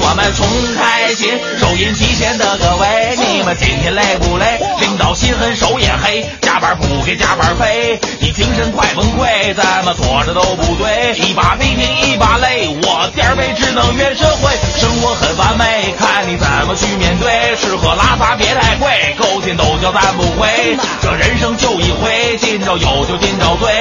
[0.00, 1.38] 我们重开心。
[1.58, 4.60] 收音机前的各位，你们今天累不累？
[4.80, 11.12] 领导心狠手也黑，加班不给加班费，你精神快崩溃，怎么做着都不对。
[11.18, 17.56] 一把鼻涕一把泪，我点儿背只能怨社会，生活很完美，看你怎么去面对。
[17.56, 23.74] 吃喝拉撒别太贵，勾心斗角咱不会，这人生就一回，今朝有酒今朝醉，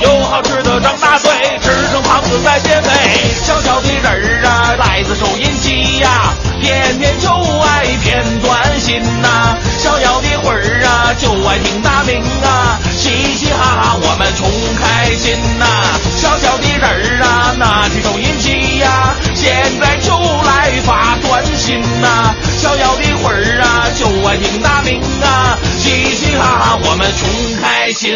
[0.00, 2.90] 有好吃的张大嘴，吃成胖子再减肥。
[3.44, 7.28] 小小的人儿啊，来自收音机呀，天天就
[7.60, 9.54] 爱片段心呐。
[9.78, 15.66] 逍遥的魂儿啊，就爱听大名啊，嘻嘻哈哈我们穷开心呐。
[16.16, 22.34] 小小的人儿啊，拿起收音机呀，现在就来发短信呐。
[22.60, 28.14] 小小的魂儿啊，就爱听大名啊，嘻嘻哈哈我们穷开心。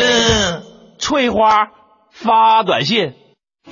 [0.99, 1.69] 翠花
[2.13, 3.15] 发短信。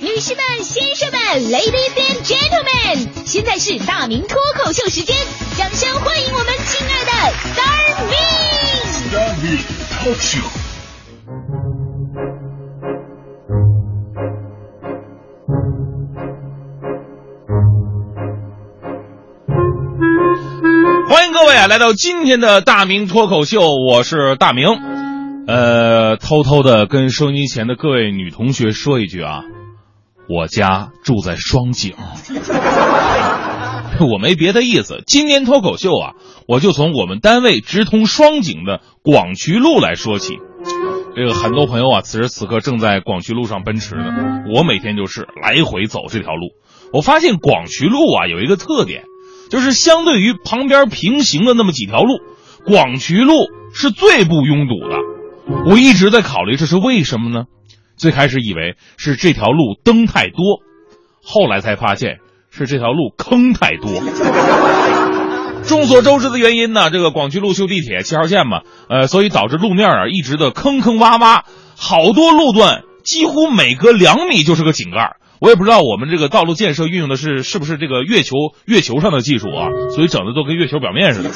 [0.00, 5.16] 女士们、先生们，Ladies and Gentlemen，现在是大明脱口秀时间，
[5.56, 8.47] 掌声欢迎我们亲爱的 Star Me。
[9.08, 9.56] Star Me
[9.90, 10.44] Talk Show。
[21.08, 24.68] 欢迎各位啊，来到今天的大明脱口秀，我是大明。
[25.46, 29.40] 呃，偷偷的跟收音机前的各位女同学说一句啊，
[30.28, 31.94] 我家住在双井。
[34.12, 36.12] 我没别的意思，今年脱口秀啊，
[36.46, 40.38] 我就从我们单位直通双井的广渠路来说起。
[41.16, 44.04] 这个很多朋友啊，此时此刻正在广渠路上奔驰呢。
[44.54, 46.50] 我每天就是来回走这条路。
[46.92, 49.04] 我发现广渠路啊有一个特点，
[49.50, 52.18] 就是相对于旁边平行的那么几条路，
[52.64, 53.34] 广渠路
[53.74, 54.96] 是最不拥堵的。
[55.70, 57.46] 我一直在考虑这是为什么呢？
[57.96, 60.60] 最开始以为是这条路灯太多，
[61.22, 62.18] 后来才发现
[62.58, 63.90] 是这条路坑太多。
[65.66, 71.42] 众所周知的原因呢，这个广渠路修地铁七号线嘛，呃，所以导致路面啊一直的坑坑洼洼，
[71.76, 75.16] 好多路段几乎每隔两米就是个井盖。
[75.40, 81.30] 我也不知道我们这个道路建设运用的是是不是这个月球月球上的技术啊，所以整的都跟月球表面似的。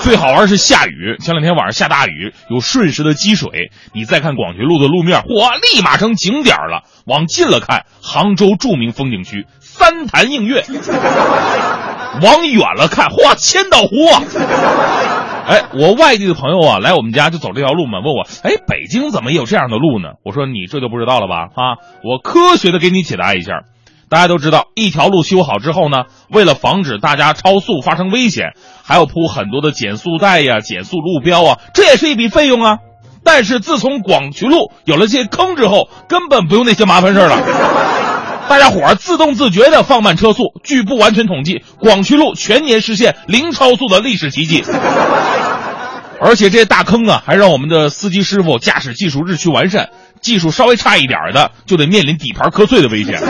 [0.00, 6.84] 最好玩是下雨，前两天晚上下大雨，有瞬时的积水，你再看广渠路的路面，嚯，立马成景点了。
[7.04, 10.60] 往近了看，杭州著名风景区三潭映月；
[12.22, 14.22] 往远了看，哇，千岛湖啊！
[15.48, 20.10] 哎，我外地的朋友啊，来我们家就走这条路嘛，问我，哎，北京怎么也有这样的路呢？
[20.24, 21.48] 我说你这就不知道了吧？
[21.56, 23.62] 啊，我科学的给你解答一下。
[24.10, 28.52] 大家都知道，一条路修好之后呢，为了防止大家超速发生危险，
[28.84, 32.78] 还要铺很多的减速带呀、减速路标啊，这也是一笔费用啊。
[33.24, 37.38] 但是自从广渠路有了这些坑之后，根本不用那些麻烦事儿了。
[38.48, 40.60] 大家伙儿自动自觉的放慢车速。
[40.62, 44.64] 据不完全统计，广渠路全年实现零超速的历史奇迹。
[46.20, 53.20] 而且这些大坑啊，还让我们的司机师傅驾驶技术日趋完善，技术稍微差一点的就得面临底盘磕碎的危险。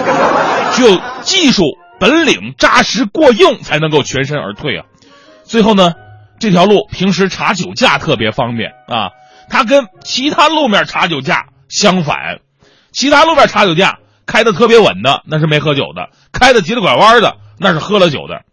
[0.73, 1.65] 只有技术
[1.99, 4.85] 本领扎实过硬，才能够全身而退啊。
[5.45, 5.93] 最后呢，
[6.39, 9.09] 这条路平时查酒驾特别方便啊，
[9.49, 12.41] 它跟其他路面查酒驾相反，
[12.93, 14.01] 其他路面查酒驾
[14.33, 18.45] 开的特别稳的那是没喝酒的，开的急了拐弯的那是喝了酒的。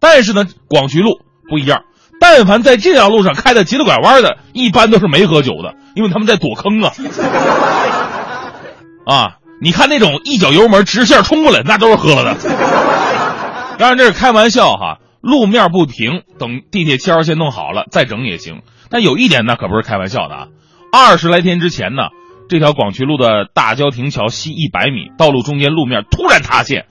[0.00, 1.20] 但是呢，广渠路
[1.50, 1.82] 不一样，
[2.18, 6.94] 但凡在这条路上开的急了拐弯的，一般都是没喝酒的，因为他们在躲坑啊。
[9.04, 12.34] 啊，你看那种一脚油门直线冲过来，那都是喝了的。
[13.78, 18.62] 当然这是开玩笑哈，路面不平，等地铁七号线弄好了再整也行。
[18.88, 20.48] 但有一点那可不是开玩笑的啊，
[20.90, 22.04] 二十来天之前呢，
[22.48, 26.86] 这条广渠路的大郊亭桥西一百米，道路中间路面突然塌陷，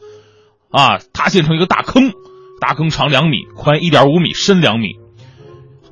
[0.69, 2.11] 啊，塌陷成一个大坑，
[2.59, 4.89] 大坑长两米，宽一点五米，深两米。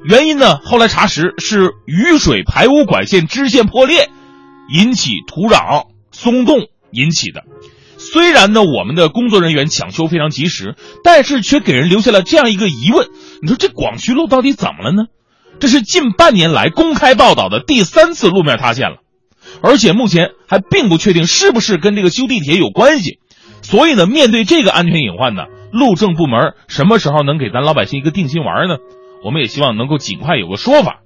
[0.04, 4.10] 原因呢，后来查实是雨水排污管线支线破裂，
[4.70, 7.44] 引起土壤松动引起的。
[7.98, 13.08] 虽然呢，我们的工作人员抢修非常及时，但是却给人留下了这样一个疑问：
[13.42, 15.04] 你说这广渠路到底怎么了呢？
[15.62, 18.98] 这是近半年来公开报道的第三次路面塌陷了，
[19.64, 23.20] 而且目前还并不确定是不是跟这个修地铁有关系。
[23.62, 28.76] 所以呢，面对这个安全隐患呢，路政部门什么时候能给咱老百姓一个定心丸呢？
[29.24, 31.00] 我们也希望能够尽快有个说法。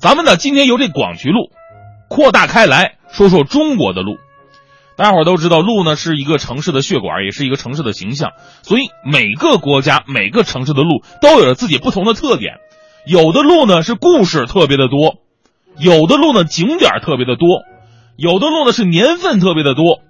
[0.00, 1.50] 咱们呢，今天由这广渠路
[2.08, 4.16] 扩大开来说说中国的路。
[4.96, 8.30] 大家伙都知道，路呢是一个城市的血管，也是一个城市的形象。
[8.62, 12.54] 所以每个国家、每个城市的路都有着自己不同的特点。
[13.06, 15.16] 有的路呢是故事特别的多，
[15.76, 17.62] 有的路呢景点特别的多，
[18.16, 20.00] 有的路呢是年份特别的多，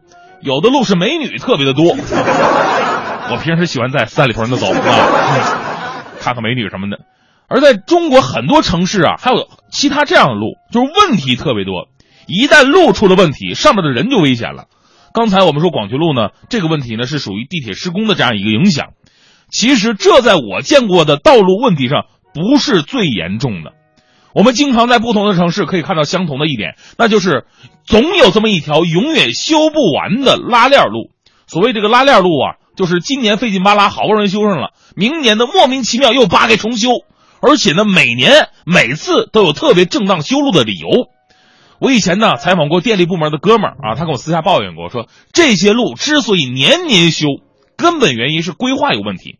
[0.41, 1.87] 有的路是美女特别的多。
[1.87, 6.99] 我平时喜欢在三里屯那走啊，看看美女什么的。
[7.49, 11.89] 而在中国很多城市啊，还有其他这样的路，就是问题特别多。
[12.27, 14.67] 一旦路出了问题，上面的人就危险了。
[15.15, 18.89] 刚才我们说广渠路呢，这个问题呢是属于地铁施工的这样一个影响。
[19.51, 23.73] 其实这在我见过的道路问题上不是最严重的。
[24.35, 27.47] 我们经常在不同的城市可以看到相同的一点，那就是
[27.87, 31.11] 总有这么一条永远修不完的拉链路。
[31.47, 36.91] 所谓这个拉链路啊，就是今年费劲巴拉好不容易修上了，明年的莫名其妙又扒开重修。
[37.41, 40.89] 而且呢，每年每次都有特别正当修路的理由。
[41.79, 47.27] 我以前呢采访过电力部门的哥们儿啊，他跟我私下抱怨过，说这些路之所以年年修，
[47.77, 49.39] 根本原因是规划有问题。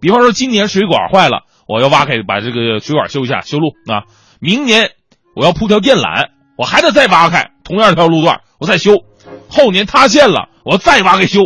[0.00, 4.04] 比方说今年水管坏了，我要挖开把这个水管修一下修路啊。
[4.40, 4.90] 明年
[5.34, 9.04] 我要铺条电缆，我还得再挖开同样一条路段，我再修。
[9.48, 11.40] 后年塌陷了，我再挖开修。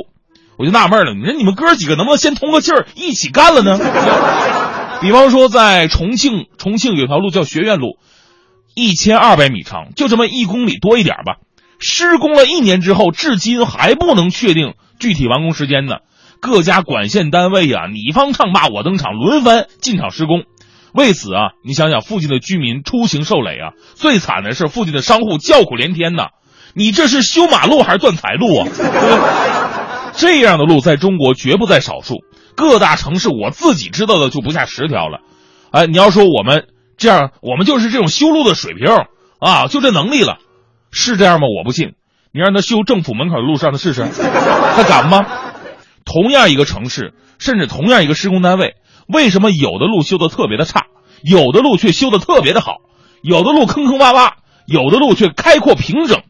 [0.58, 3.78] 我就纳闷了，你说你们哥几个能不能先通个气儿一起干了呢？
[5.00, 7.98] 比方说，在重庆，重庆有条路叫学院路，
[8.74, 11.36] 一千二百米长，就这么一公里多一点吧。
[11.78, 15.96] 施工了一年之后，至今还不能确定具体完工时间呢。
[16.40, 20.42] 各家管线单位啊，你方唱罢我登场，轮番进场施工。
[20.94, 23.72] 为此啊，你想想，附近的居民出行受累啊。
[23.94, 26.28] 最惨的是，附近的商户叫苦连天呐。
[26.74, 28.68] 你这是修马路还是断财路啊？
[30.14, 32.16] 这样的路在中国绝不在少数。
[32.56, 35.20] 各大城市，我自己知道的就不下十条了，
[35.70, 36.66] 哎，你要说我们
[36.98, 38.86] 这样，我们就是这种修路的水平
[39.38, 40.36] 啊，就这能力了，
[40.90, 41.46] 是这样吗？
[41.46, 41.94] 我不信，
[42.32, 44.04] 你让他修政府门口的路上，他试试，
[44.76, 45.24] 他敢吗？
[46.04, 48.74] 同样一个城市，甚至同样一个施工单位，
[49.12, 50.86] 为什么有的路修的特别的差，
[51.22, 52.76] 有的路却修的特别的好？
[53.22, 54.32] 有的路坑坑洼洼，
[54.66, 56.22] 有的路却开阔平整，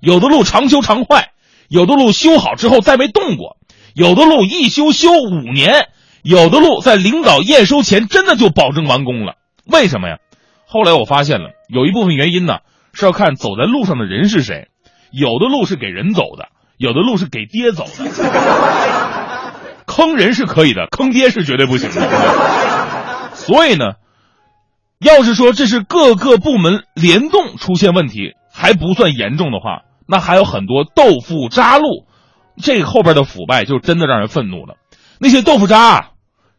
[0.00, 1.30] 有的路常修常坏，
[1.68, 3.56] 有的路修好之后再没动过。
[3.94, 5.88] 有的路一修修五年，
[6.22, 9.36] 有的路在领导验收前真的就保证完工了。
[9.64, 10.18] 为什么呀？
[10.66, 12.58] 后来我发现了，有一部分原因呢
[12.92, 14.68] 是要看走在路上的人是谁。
[15.12, 19.03] 有的路是给人走的，有的路是给爹走的。
[19.86, 22.08] 坑人是可以的，坑爹是绝对不行的。
[23.34, 23.94] 所以呢，
[24.98, 32.06] 要是说这是各个部门联动出现问题还不算严重的话，那还有很多豆腐渣路。
[32.62, 34.76] 这后边的腐败就真的让人愤怒了。
[35.18, 36.10] 那些豆腐渣啊，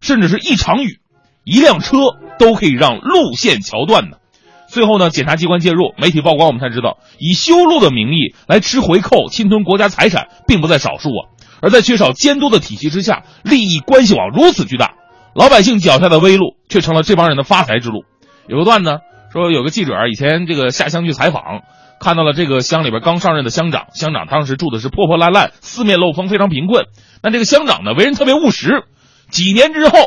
[0.01, 0.99] 甚至是一场雨、
[1.45, 1.97] 一辆车
[2.37, 4.19] 都可以让路线桥断的。
[4.67, 11.29] 最后呢，检察机关介入，媒体曝光，我们才知道，以修路的名义来吃回扣、侵吞国家财产，并不在少数啊。
[11.65, 14.93] 而在缺少监督的体系之下，利益关系网如此巨大，
[15.33, 18.05] 老百姓脚下的微路却成了这帮人的发财之路。
[18.47, 18.99] 有个段子
[19.33, 21.63] 说，有个记者以前这个下乡去采访。
[21.99, 26.85] 看到了这个乡里边刚上任的乡长，乡长当时住的是破破烂烂、四面漏风，非常贫困。
[27.23, 28.83] 那这个乡长呢，为人特别务实。
[29.31, 29.97] 几年之后，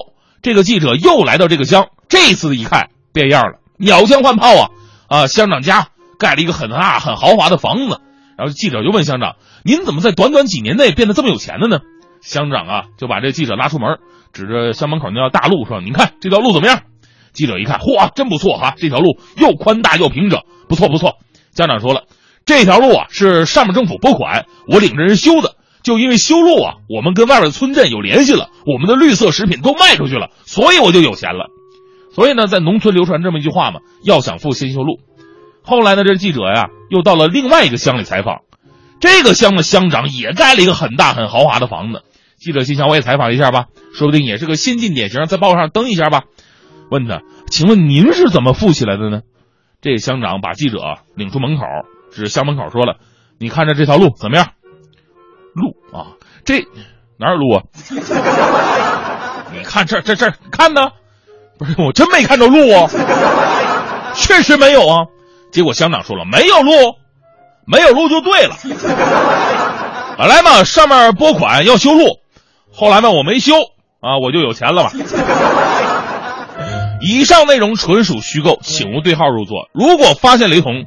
[0.40, 4.70] 这个记者又来到这个乡，这次一看变样了，鸟枪换炮啊！
[5.08, 5.88] 啊，乡长家
[6.20, 8.00] 盖了一个很大、很豪华的房子。
[8.36, 9.34] 然后记者就问乡长
[9.64, 11.80] ：“您怎么在短短几年内变得这么有钱了呢？”
[12.20, 13.98] 乡长啊，就把这记者拉出门，
[14.32, 16.82] 指着乡门口那条大路说：“您看这条路怎么样？”
[17.32, 18.74] 记者一看，嚯，真不错哈！
[18.76, 21.18] 这条路又宽大又平整，不错不错。
[21.52, 22.04] 乡长说了，
[22.44, 25.54] 这条路啊是上面政府拨款，我领着人修的。
[25.84, 31.46] 就因为修路啊，我们跟外边的村镇有联系了，我们的绿色食品都卖出去了，所以我就有钱了。
[32.12, 34.98] 所以呢，在农村流传这么一句话嘛：要想富，先修路。
[35.62, 38.40] 后来呢，这记者呀又到了另外一个乡里采访，
[39.00, 42.02] 这个乡的乡长也盖了一个很大很豪华的房子。
[42.36, 46.22] 记者心想，我也采访一下吧，说不定也是个先进典型，在报上登一下吧。
[46.90, 49.22] 问他，请问您是怎么富起来的呢？
[49.80, 50.78] 这个乡长把记者
[51.14, 51.62] 领出门口，
[52.12, 52.96] 指着乡门口说了
[53.38, 54.52] ：“你看着这条路怎么样？
[55.54, 56.64] 路啊，这
[57.18, 57.62] 哪有路啊？
[59.52, 60.90] 你看这这这看呢？
[61.58, 62.88] 不是，我真没看着路啊，
[64.14, 65.06] 确实没有啊。
[65.50, 66.70] 结果乡长说了，没有路，
[67.70, 68.56] 没有路就对了。
[70.16, 72.18] 本来嘛，上面拨款要修路，
[72.74, 73.52] 后来嘛我没修
[74.00, 74.90] 啊，我就有钱了嘛。
[77.00, 79.68] 以上内容纯属虚构，请勿对号入座。
[79.72, 80.86] 如果发现雷同，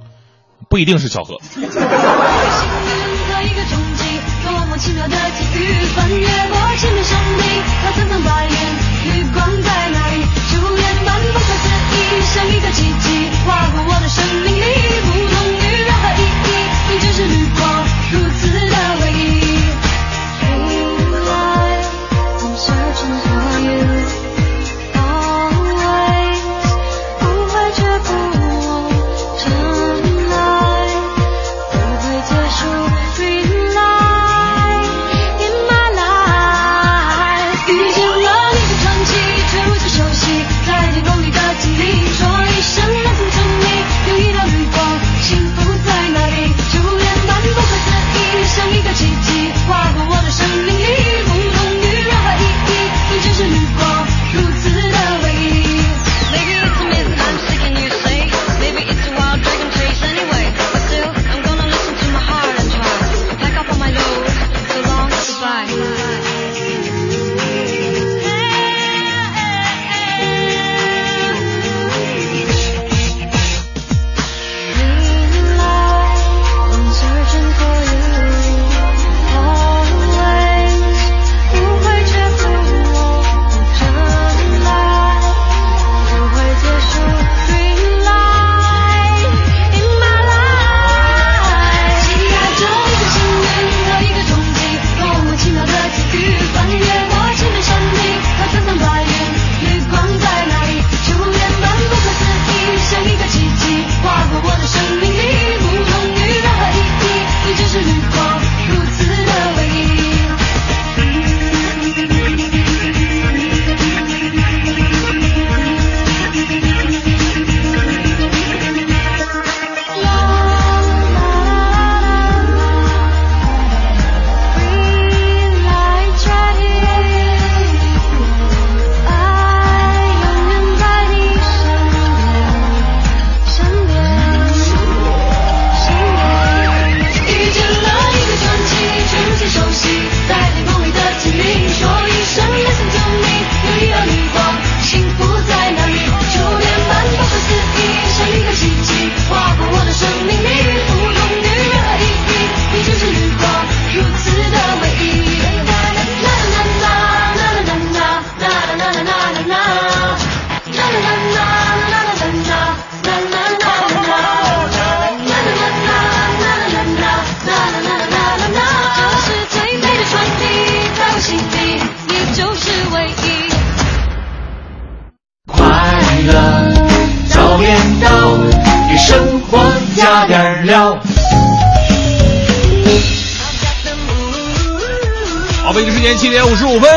[0.70, 1.36] 不一定是巧合。
[1.36, 5.64] 的一个冲击，多么奇妙的际遇，
[5.96, 8.52] 翻越我前面生命，它层层白云，
[9.06, 10.26] 绿光在哪里？
[10.52, 11.64] 朱颜般不可思
[11.96, 11.96] 议，
[12.34, 14.51] 像一个奇迹，划过我的生命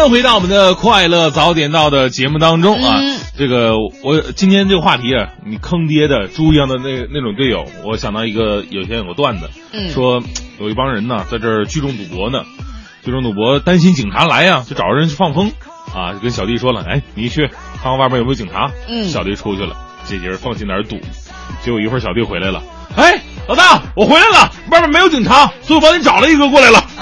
[0.08, 3.00] 回到我们的快乐早点到的节目当中啊。
[3.36, 10.22] 这个我今天这个话题啊，你坑爹的猪一样的那那种队友，我想到一个有天有个段子，嗯说
[10.60, 12.44] 有一帮人呢在这儿聚众赌博呢，
[13.04, 15.50] 聚众赌博担心警察来呀、就找人去放风
[15.92, 18.70] 啊，就跟小弟说了，哎，你去看看外面有没有警察。
[18.88, 19.76] 嗯小弟出去了，
[20.06, 21.00] 这几人放心在那儿赌，
[21.64, 22.62] 结果一会儿小弟回来了，
[22.96, 26.82] 哎，老大，我回来了，外面没有警察，所以我帮你找了一个过来了。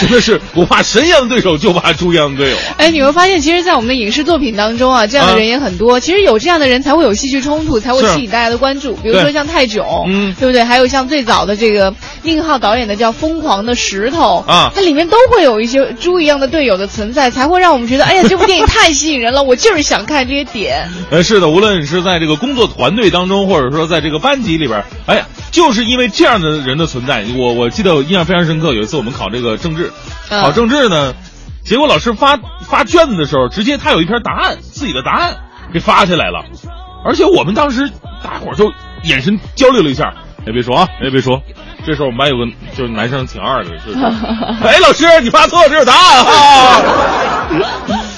[0.00, 2.74] 真的是不怕神一样的对手，就怕猪一样的队友啊！
[2.78, 5.98] 哎，你会发现，其实，在我们的影视作品当中啊，这样的人也很多。
[6.00, 8.94] 其实有这样的人，才会有戏剧冲突，才会吸引大家的关注。
[8.96, 10.64] 比如说像泰囧，嗯对不对？
[10.64, 20.90] 还有像最早的这个宁浩导演的叫《疯狂的石头》啊它里面都会有一些猪一样的队友的存在，才会让我们觉得，哎呀，这部电影太吸引人了，我就是想看这些点。
[21.10, 28.74] 呃，是的，无论是在这个工作团队当中，或者说在这个班级里边，哎呀，就是因为这样的人的存在，我我记得我印象非常深刻。
[28.74, 29.92] 有一次我们考这个政治，
[30.30, 31.14] 嗯考政治呢，
[31.64, 35.36] 结果老师发发卷子的时候，直接他有一篇答案，自己的答案
[35.72, 36.44] 给发下来了，
[37.04, 37.90] 而且我们当时
[38.22, 38.72] 大伙儿就
[39.02, 40.14] 眼神交流了一下，
[40.46, 41.42] 也，别说啊，也，别说，
[41.86, 43.98] 这时候我们班有个就是男生挺二的，就是
[44.64, 46.82] 哎，老师你发错了，这是答案啊。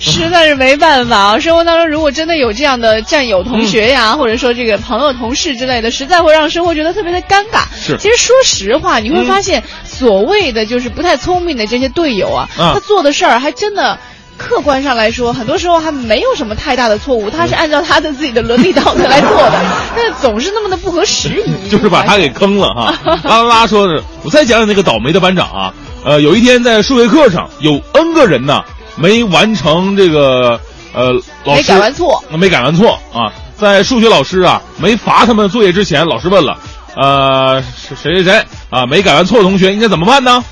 [0.00, 1.38] 实在是没办法啊！
[1.38, 7.64] 生活当中如果真的有这样的战友、同学呀，或者说这个朋友、同事之类的，实在会让生活觉得特别的尴尬。
[7.78, 13.98] 是其实说实话，你会发现，所谓的就是不太聪明的这些队友啊，啊他做的事儿还真的。
[14.42, 19.60] 客观上来说，很多时候还没有什么太大的错误，他是按照他的自己的伦理道德来做的，
[19.94, 21.68] 但是总是那么的不合时宜。
[21.68, 22.94] 就是把他给坑了哈。
[23.22, 25.74] 拉 拉拉说的，我再讲讲那个倒霉的班长啊。
[26.06, 28.62] 呃，有一天在数学课上，有 N 个人呢
[28.96, 30.60] 没完成这个
[30.92, 31.12] 呃
[31.44, 33.32] 老师没改完错，没改完错啊。
[33.56, 36.58] 在数学老师啊没罚他们作业之前，老师问了，
[36.96, 40.42] 呃谁谁谁啊没改完错的同学应该怎么办呢？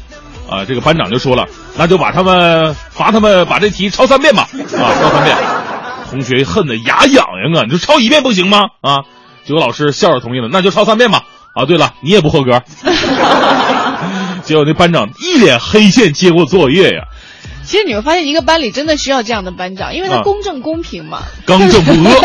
[0.51, 1.45] 啊，这个班长就说了，
[1.77, 5.37] 那就把他们罚他们把这题抄三遍吧，啊，抄三遍。
[6.11, 8.61] 同学恨得牙痒痒啊，你说抄一遍不行吗？
[8.81, 9.05] 啊，
[9.45, 11.23] 结果老师笑着同意了，那就抄三遍吧。
[11.55, 12.63] 啊，对了，你也不合格。
[14.45, 17.03] 结果那班长一脸黑线接过作业呀，
[17.69, 21.25] 其实你会发现，一个班里真的需要这样的班长，因为他啊公正公平嘛。
[21.45, 22.19] 刚正不阿。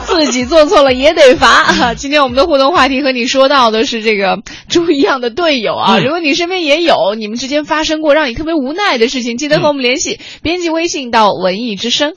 [0.08, 1.92] 自己做错了也得罚。
[1.94, 12.14] 今天我们的互动话题和你说到的是这个猪一样的队友啊，嗯如果你身边也有你们之间发生过让你特别无奈的事情，记得和我们联系，编辑微信到文艺之声。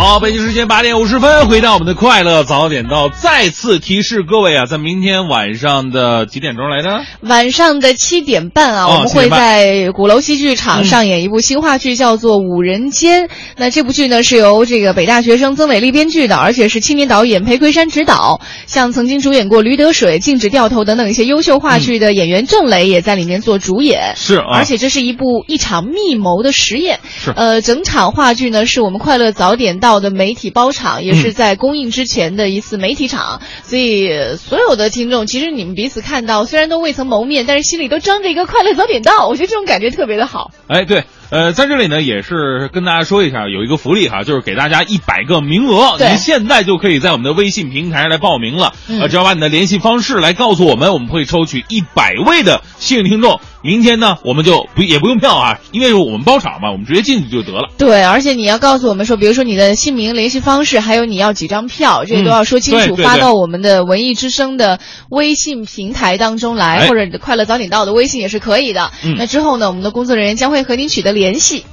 [0.00, 7.04] 好，北京时间八点五十分，回到我们的快乐早点到，再次提示各位啊，在明天晚上的几点钟来着？
[7.20, 13.24] 晚上的七点半啊，哦我们会7点半在鼓楼戏剧场上演一部新话剧，叫做《五人间》。
[13.58, 18.40] 那这部剧呢是由这个北大学生曾伟丽编剧的，而且是青年导演裴魁山执导。
[18.66, 24.14] 像曾经主演过《驴得水》《禁止掉头》等等一些优秀话剧的演员郑磊也在里面做主演。
[24.16, 27.00] 是啊而且这是一部一场密谋的实验。
[27.22, 33.40] 是呃，整场话剧呢是我们快乐早点到的媒体包场，也嗯是在公映之前的一次媒体场。
[33.64, 39.26] 所以呃所有的听众，其实你们彼此看到，虽然都未曾谋面，但是心里都装着一个快乐早点到。
[39.26, 40.52] 我觉得这种感觉特别的好。
[40.68, 48.74] 哎，对，呃，在这里呢，也是跟大家说一下，有一个福利哈，就是给大家一百个名额，对您现在就可以在我们的微信平台来报名了。
[48.88, 53.40] 嗯呃，只要把你的联系方式来告诉我们，我们会抽取一百位的幸运听众。
[53.62, 57.68] 明天呢，我们就不也不用票啊，因为我们包场嘛，我们直接进去就得了。
[57.76, 64.80] 对，而且你要告诉我们说，比如说你的姓名、联系方式，还有你要几张票，这些都要说清楚，发到我们的文艺之声的
[65.10, 68.90] 微信平台当中来，哎或者你的快乐早点到的微信也是可以的。
[69.04, 71.66] 嗯那之后呢，我们的工作人员将会和您取得联系。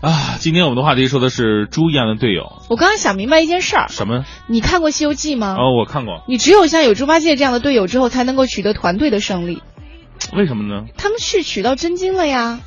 [0.00, 4.24] 啊，今天我们的话题说的是猪一样的队友，我刚刚想明白一件事儿，什么？
[4.46, 5.56] 你看过《西游记》吗？
[5.58, 9.62] 哦，我看过，你只有像有猪八戒这样的队友之后，才能够取得团队的胜利。
[10.36, 10.86] 为什么呢？
[10.96, 12.60] 他们去取到真经了呀，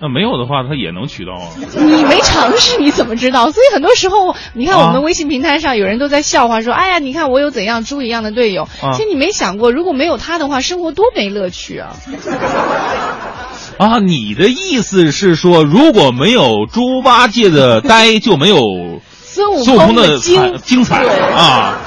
[0.00, 1.48] 那没有的话，他也能取到啊。
[1.76, 3.50] 你没尝试你怎么知道？
[3.50, 8.64] 所以很多时候，你看我们微信平台上有人都在笑话说：“哎呀，你看我有怎样猪一样的队友。
[8.82, 11.96] 啊其实你没想过，如果没有他的话，生活多没乐趣啊！
[13.78, 18.56] 啊，你的意思是说，如果没有猪八戒的呆，就没有
[19.22, 21.04] 孙悟空空的精彩精彩
[21.34, 21.78] 啊，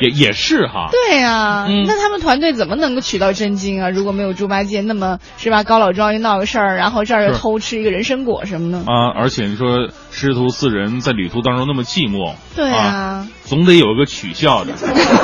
[0.00, 0.88] 也也是哈。
[0.90, 3.90] 对呀、嗯那他们团队怎么能够取到真经啊？
[3.90, 5.62] 如果没有猪八戒，那么是吧？
[5.64, 8.78] 高老庄又闹个事儿，然后这儿又偷吃一个人参果什么的。
[8.78, 14.72] 啊，而且你说师徒四人在旅途当中那么寂寞，对啊，总得有一个取笑的。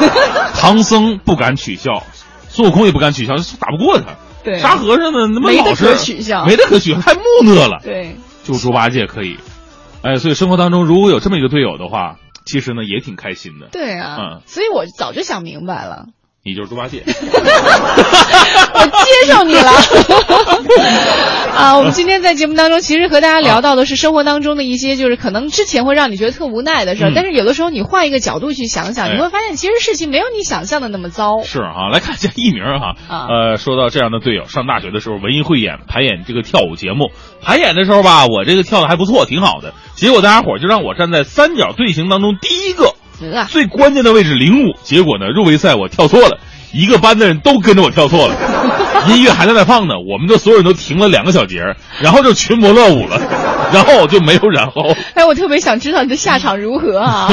[0.55, 2.05] 唐僧不敢取笑，
[2.49, 4.05] 孙悟空也不敢取笑，打不过他。
[4.43, 7.79] 对沙和尚呢，那么没得老实，可取笑没得可取笑，太木讷了。
[7.83, 9.37] 对，就猪八戒可以，
[10.03, 13.69] 哎，所以生活当中如果有这么一个队友的话，其实呢也挺开心的。
[13.69, 16.07] 对啊，嗯所以我早就想明白了。
[16.43, 17.03] 你就是猪八戒。
[18.73, 19.71] 我接受你了。
[21.55, 31.43] 啊，我们今天在节目当中，其实和大家聊到的是生活当中的一些，就是可能之前会让你觉得特无奈的事儿，嗯但是有的时候你换一个角度去想想，哎你会发现其实事情没有你想象的那么糟。
[31.43, 32.95] 是啊，来看一下艺名哈。
[33.09, 37.11] 啊呃，说到这样的队友，上大学的时候文艺汇演排演这个跳舞节目，
[37.43, 39.75] 排演的时候吧，我这个跳的还不错，挺好的。
[39.95, 42.95] 结果大家伙就让我站在三角队形当中第一个
[43.29, 46.39] 得最关键的位置领舞，结果呢入围赛我跳错了，
[46.73, 48.35] 一个班的人都跟着我跳错了，
[49.09, 53.21] 音乐还在那放呢，我们的所有人都停了两个小节，然后就群魔乱舞了，
[53.73, 54.95] 然后就没有然后。
[55.15, 57.29] 哎，我特别想知道你的下场如何啊！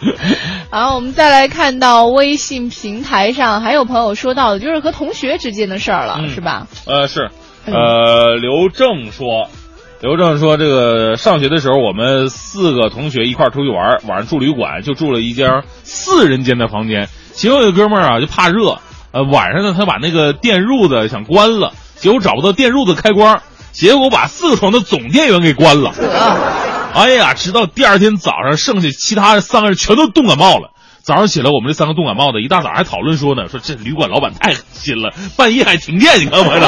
[0.70, 6.66] 好，我们再来看到微信平台上还有朋友说到的，就是和同学之间的事儿了，嗯是吧？
[6.86, 7.30] 呃，是，
[7.66, 9.50] 呃，刘正说，
[10.02, 17.08] 刘正说，这个上学的时候，我们四个同学一块儿出去玩儿，晚上住旅馆，就住了一间四人间的房间。
[17.34, 18.80] 其中有个哥们儿啊，就怕热，
[19.12, 25.92] 呃，晚上呢，他把那个电褥子想关了，结果找不到电褥子开关，结果把四个床的总电源给关了。
[26.94, 30.72] 哎呀，直到第二天早上，剩下其他三个人全都冻感冒了。
[31.02, 36.62] 早上起来，我们这三个冻感冒的，一大早还讨论说呢，说这旅馆老板太狠心了，半夜还停电，你看我这。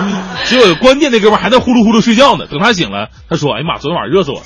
[0.46, 2.46] 结果关键那哥们还在呼噜呼噜睡觉呢。
[2.50, 4.44] 等他醒了，他说：“哎呀妈，昨天晚上热死我了。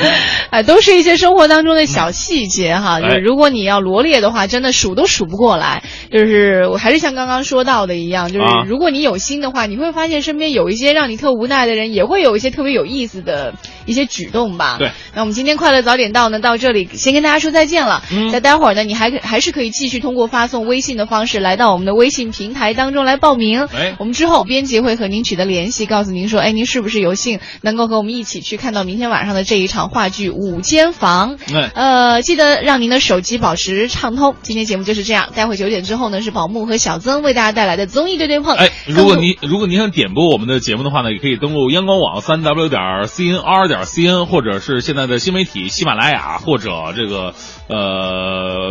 [0.50, 3.00] 哎，都是一些生活当中的小细节哈。
[3.00, 5.82] 就是哎如果你要罗列的话，真的数都数不过来。
[6.10, 13.54] 就是我还是像刚刚说到的一样，就是啊如果你有心的话，你会发现身边有一些让你特无奈的人，也会有一些特别有意思的
[13.86, 14.76] 一些举动吧。
[14.78, 14.90] 对。
[15.14, 17.93] 那我们今天快乐早点到呢，到这里先跟大家说再见了。
[18.10, 23.66] 嗯那待会儿呢，你还可还是可以继续通过发送微信的方式来到我们的微信平台当中来报名。
[23.66, 31.38] 哎我们之后编辑会和您取得联系，告诉您说，哎，您是不是有幸能够和我们一起去看到明天晚上的这一场话剧《五间房》？
[31.56, 34.34] 哎呃，记得让您的手机保持畅通。
[34.42, 38.56] 今天节目就是这样，待会九点之后呢是宝木和小曾为大家带来的综艺对对碰。
[38.56, 47.34] 哎，如果您如果您想点播我们的节目的话呢，也可以登录央广网三 w 点 cnr 点 cn，或者是现在的新媒体喜马拉雅或者这个
[47.68, 47.83] 呃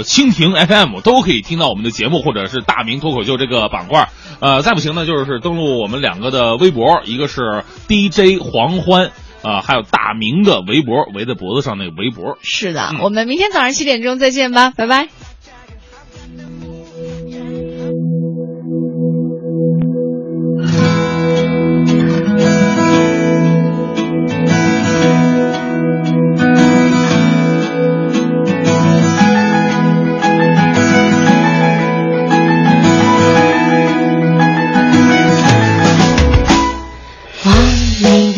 [0.03, 4.09] 蜻蜓 FM 都可以听到我们的节目，或者是大明脱口秀这个板块。
[4.39, 9.11] 呃，再不行呢，就是登录我们两个的微博，一个是 DJ 黄欢。
[9.43, 15.09] 啊、还有大明的围脖围在脖子上那个围脖，是的，我们明天早上七点钟再见吧，拜拜。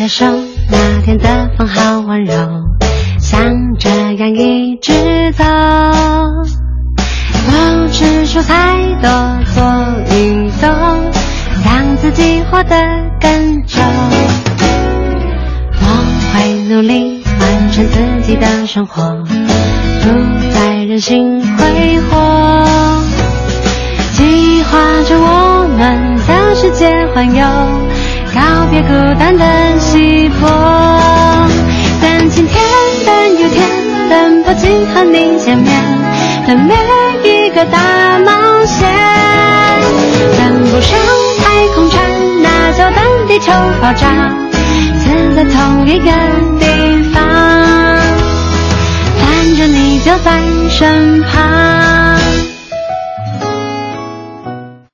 [0.08, 0.24] 手，
[0.70, 2.34] 那天的风好温柔，
[3.18, 3.40] 像
[3.78, 4.92] 这样一直
[5.32, 5.44] 走。
[7.46, 9.10] 不吃蔬菜，多
[9.54, 9.62] 做
[10.16, 10.68] 运动，
[11.64, 12.76] 让自己活得
[13.20, 13.80] 更久。
[15.80, 15.86] 我
[16.32, 19.02] 会努力完成自己的生活，
[20.02, 20.08] 不
[20.52, 23.00] 再任性挥霍。
[24.12, 24.78] 计划
[25.08, 27.44] 着我们的世界环游，
[28.36, 29.44] 告别孤单的
[29.78, 30.46] 稀薄。
[32.02, 32.62] 等今天，
[33.06, 33.64] 等有天，
[34.10, 35.72] 等不及和你见面，
[36.46, 36.74] 等每
[37.24, 38.86] 一个大冒险。
[40.36, 40.98] 等不上
[41.38, 42.04] 太空船，
[42.42, 44.06] 那就等地球爆炸，
[44.52, 46.10] 死在同一个
[46.60, 47.24] 地方。
[49.18, 52.25] 反正你就在身旁。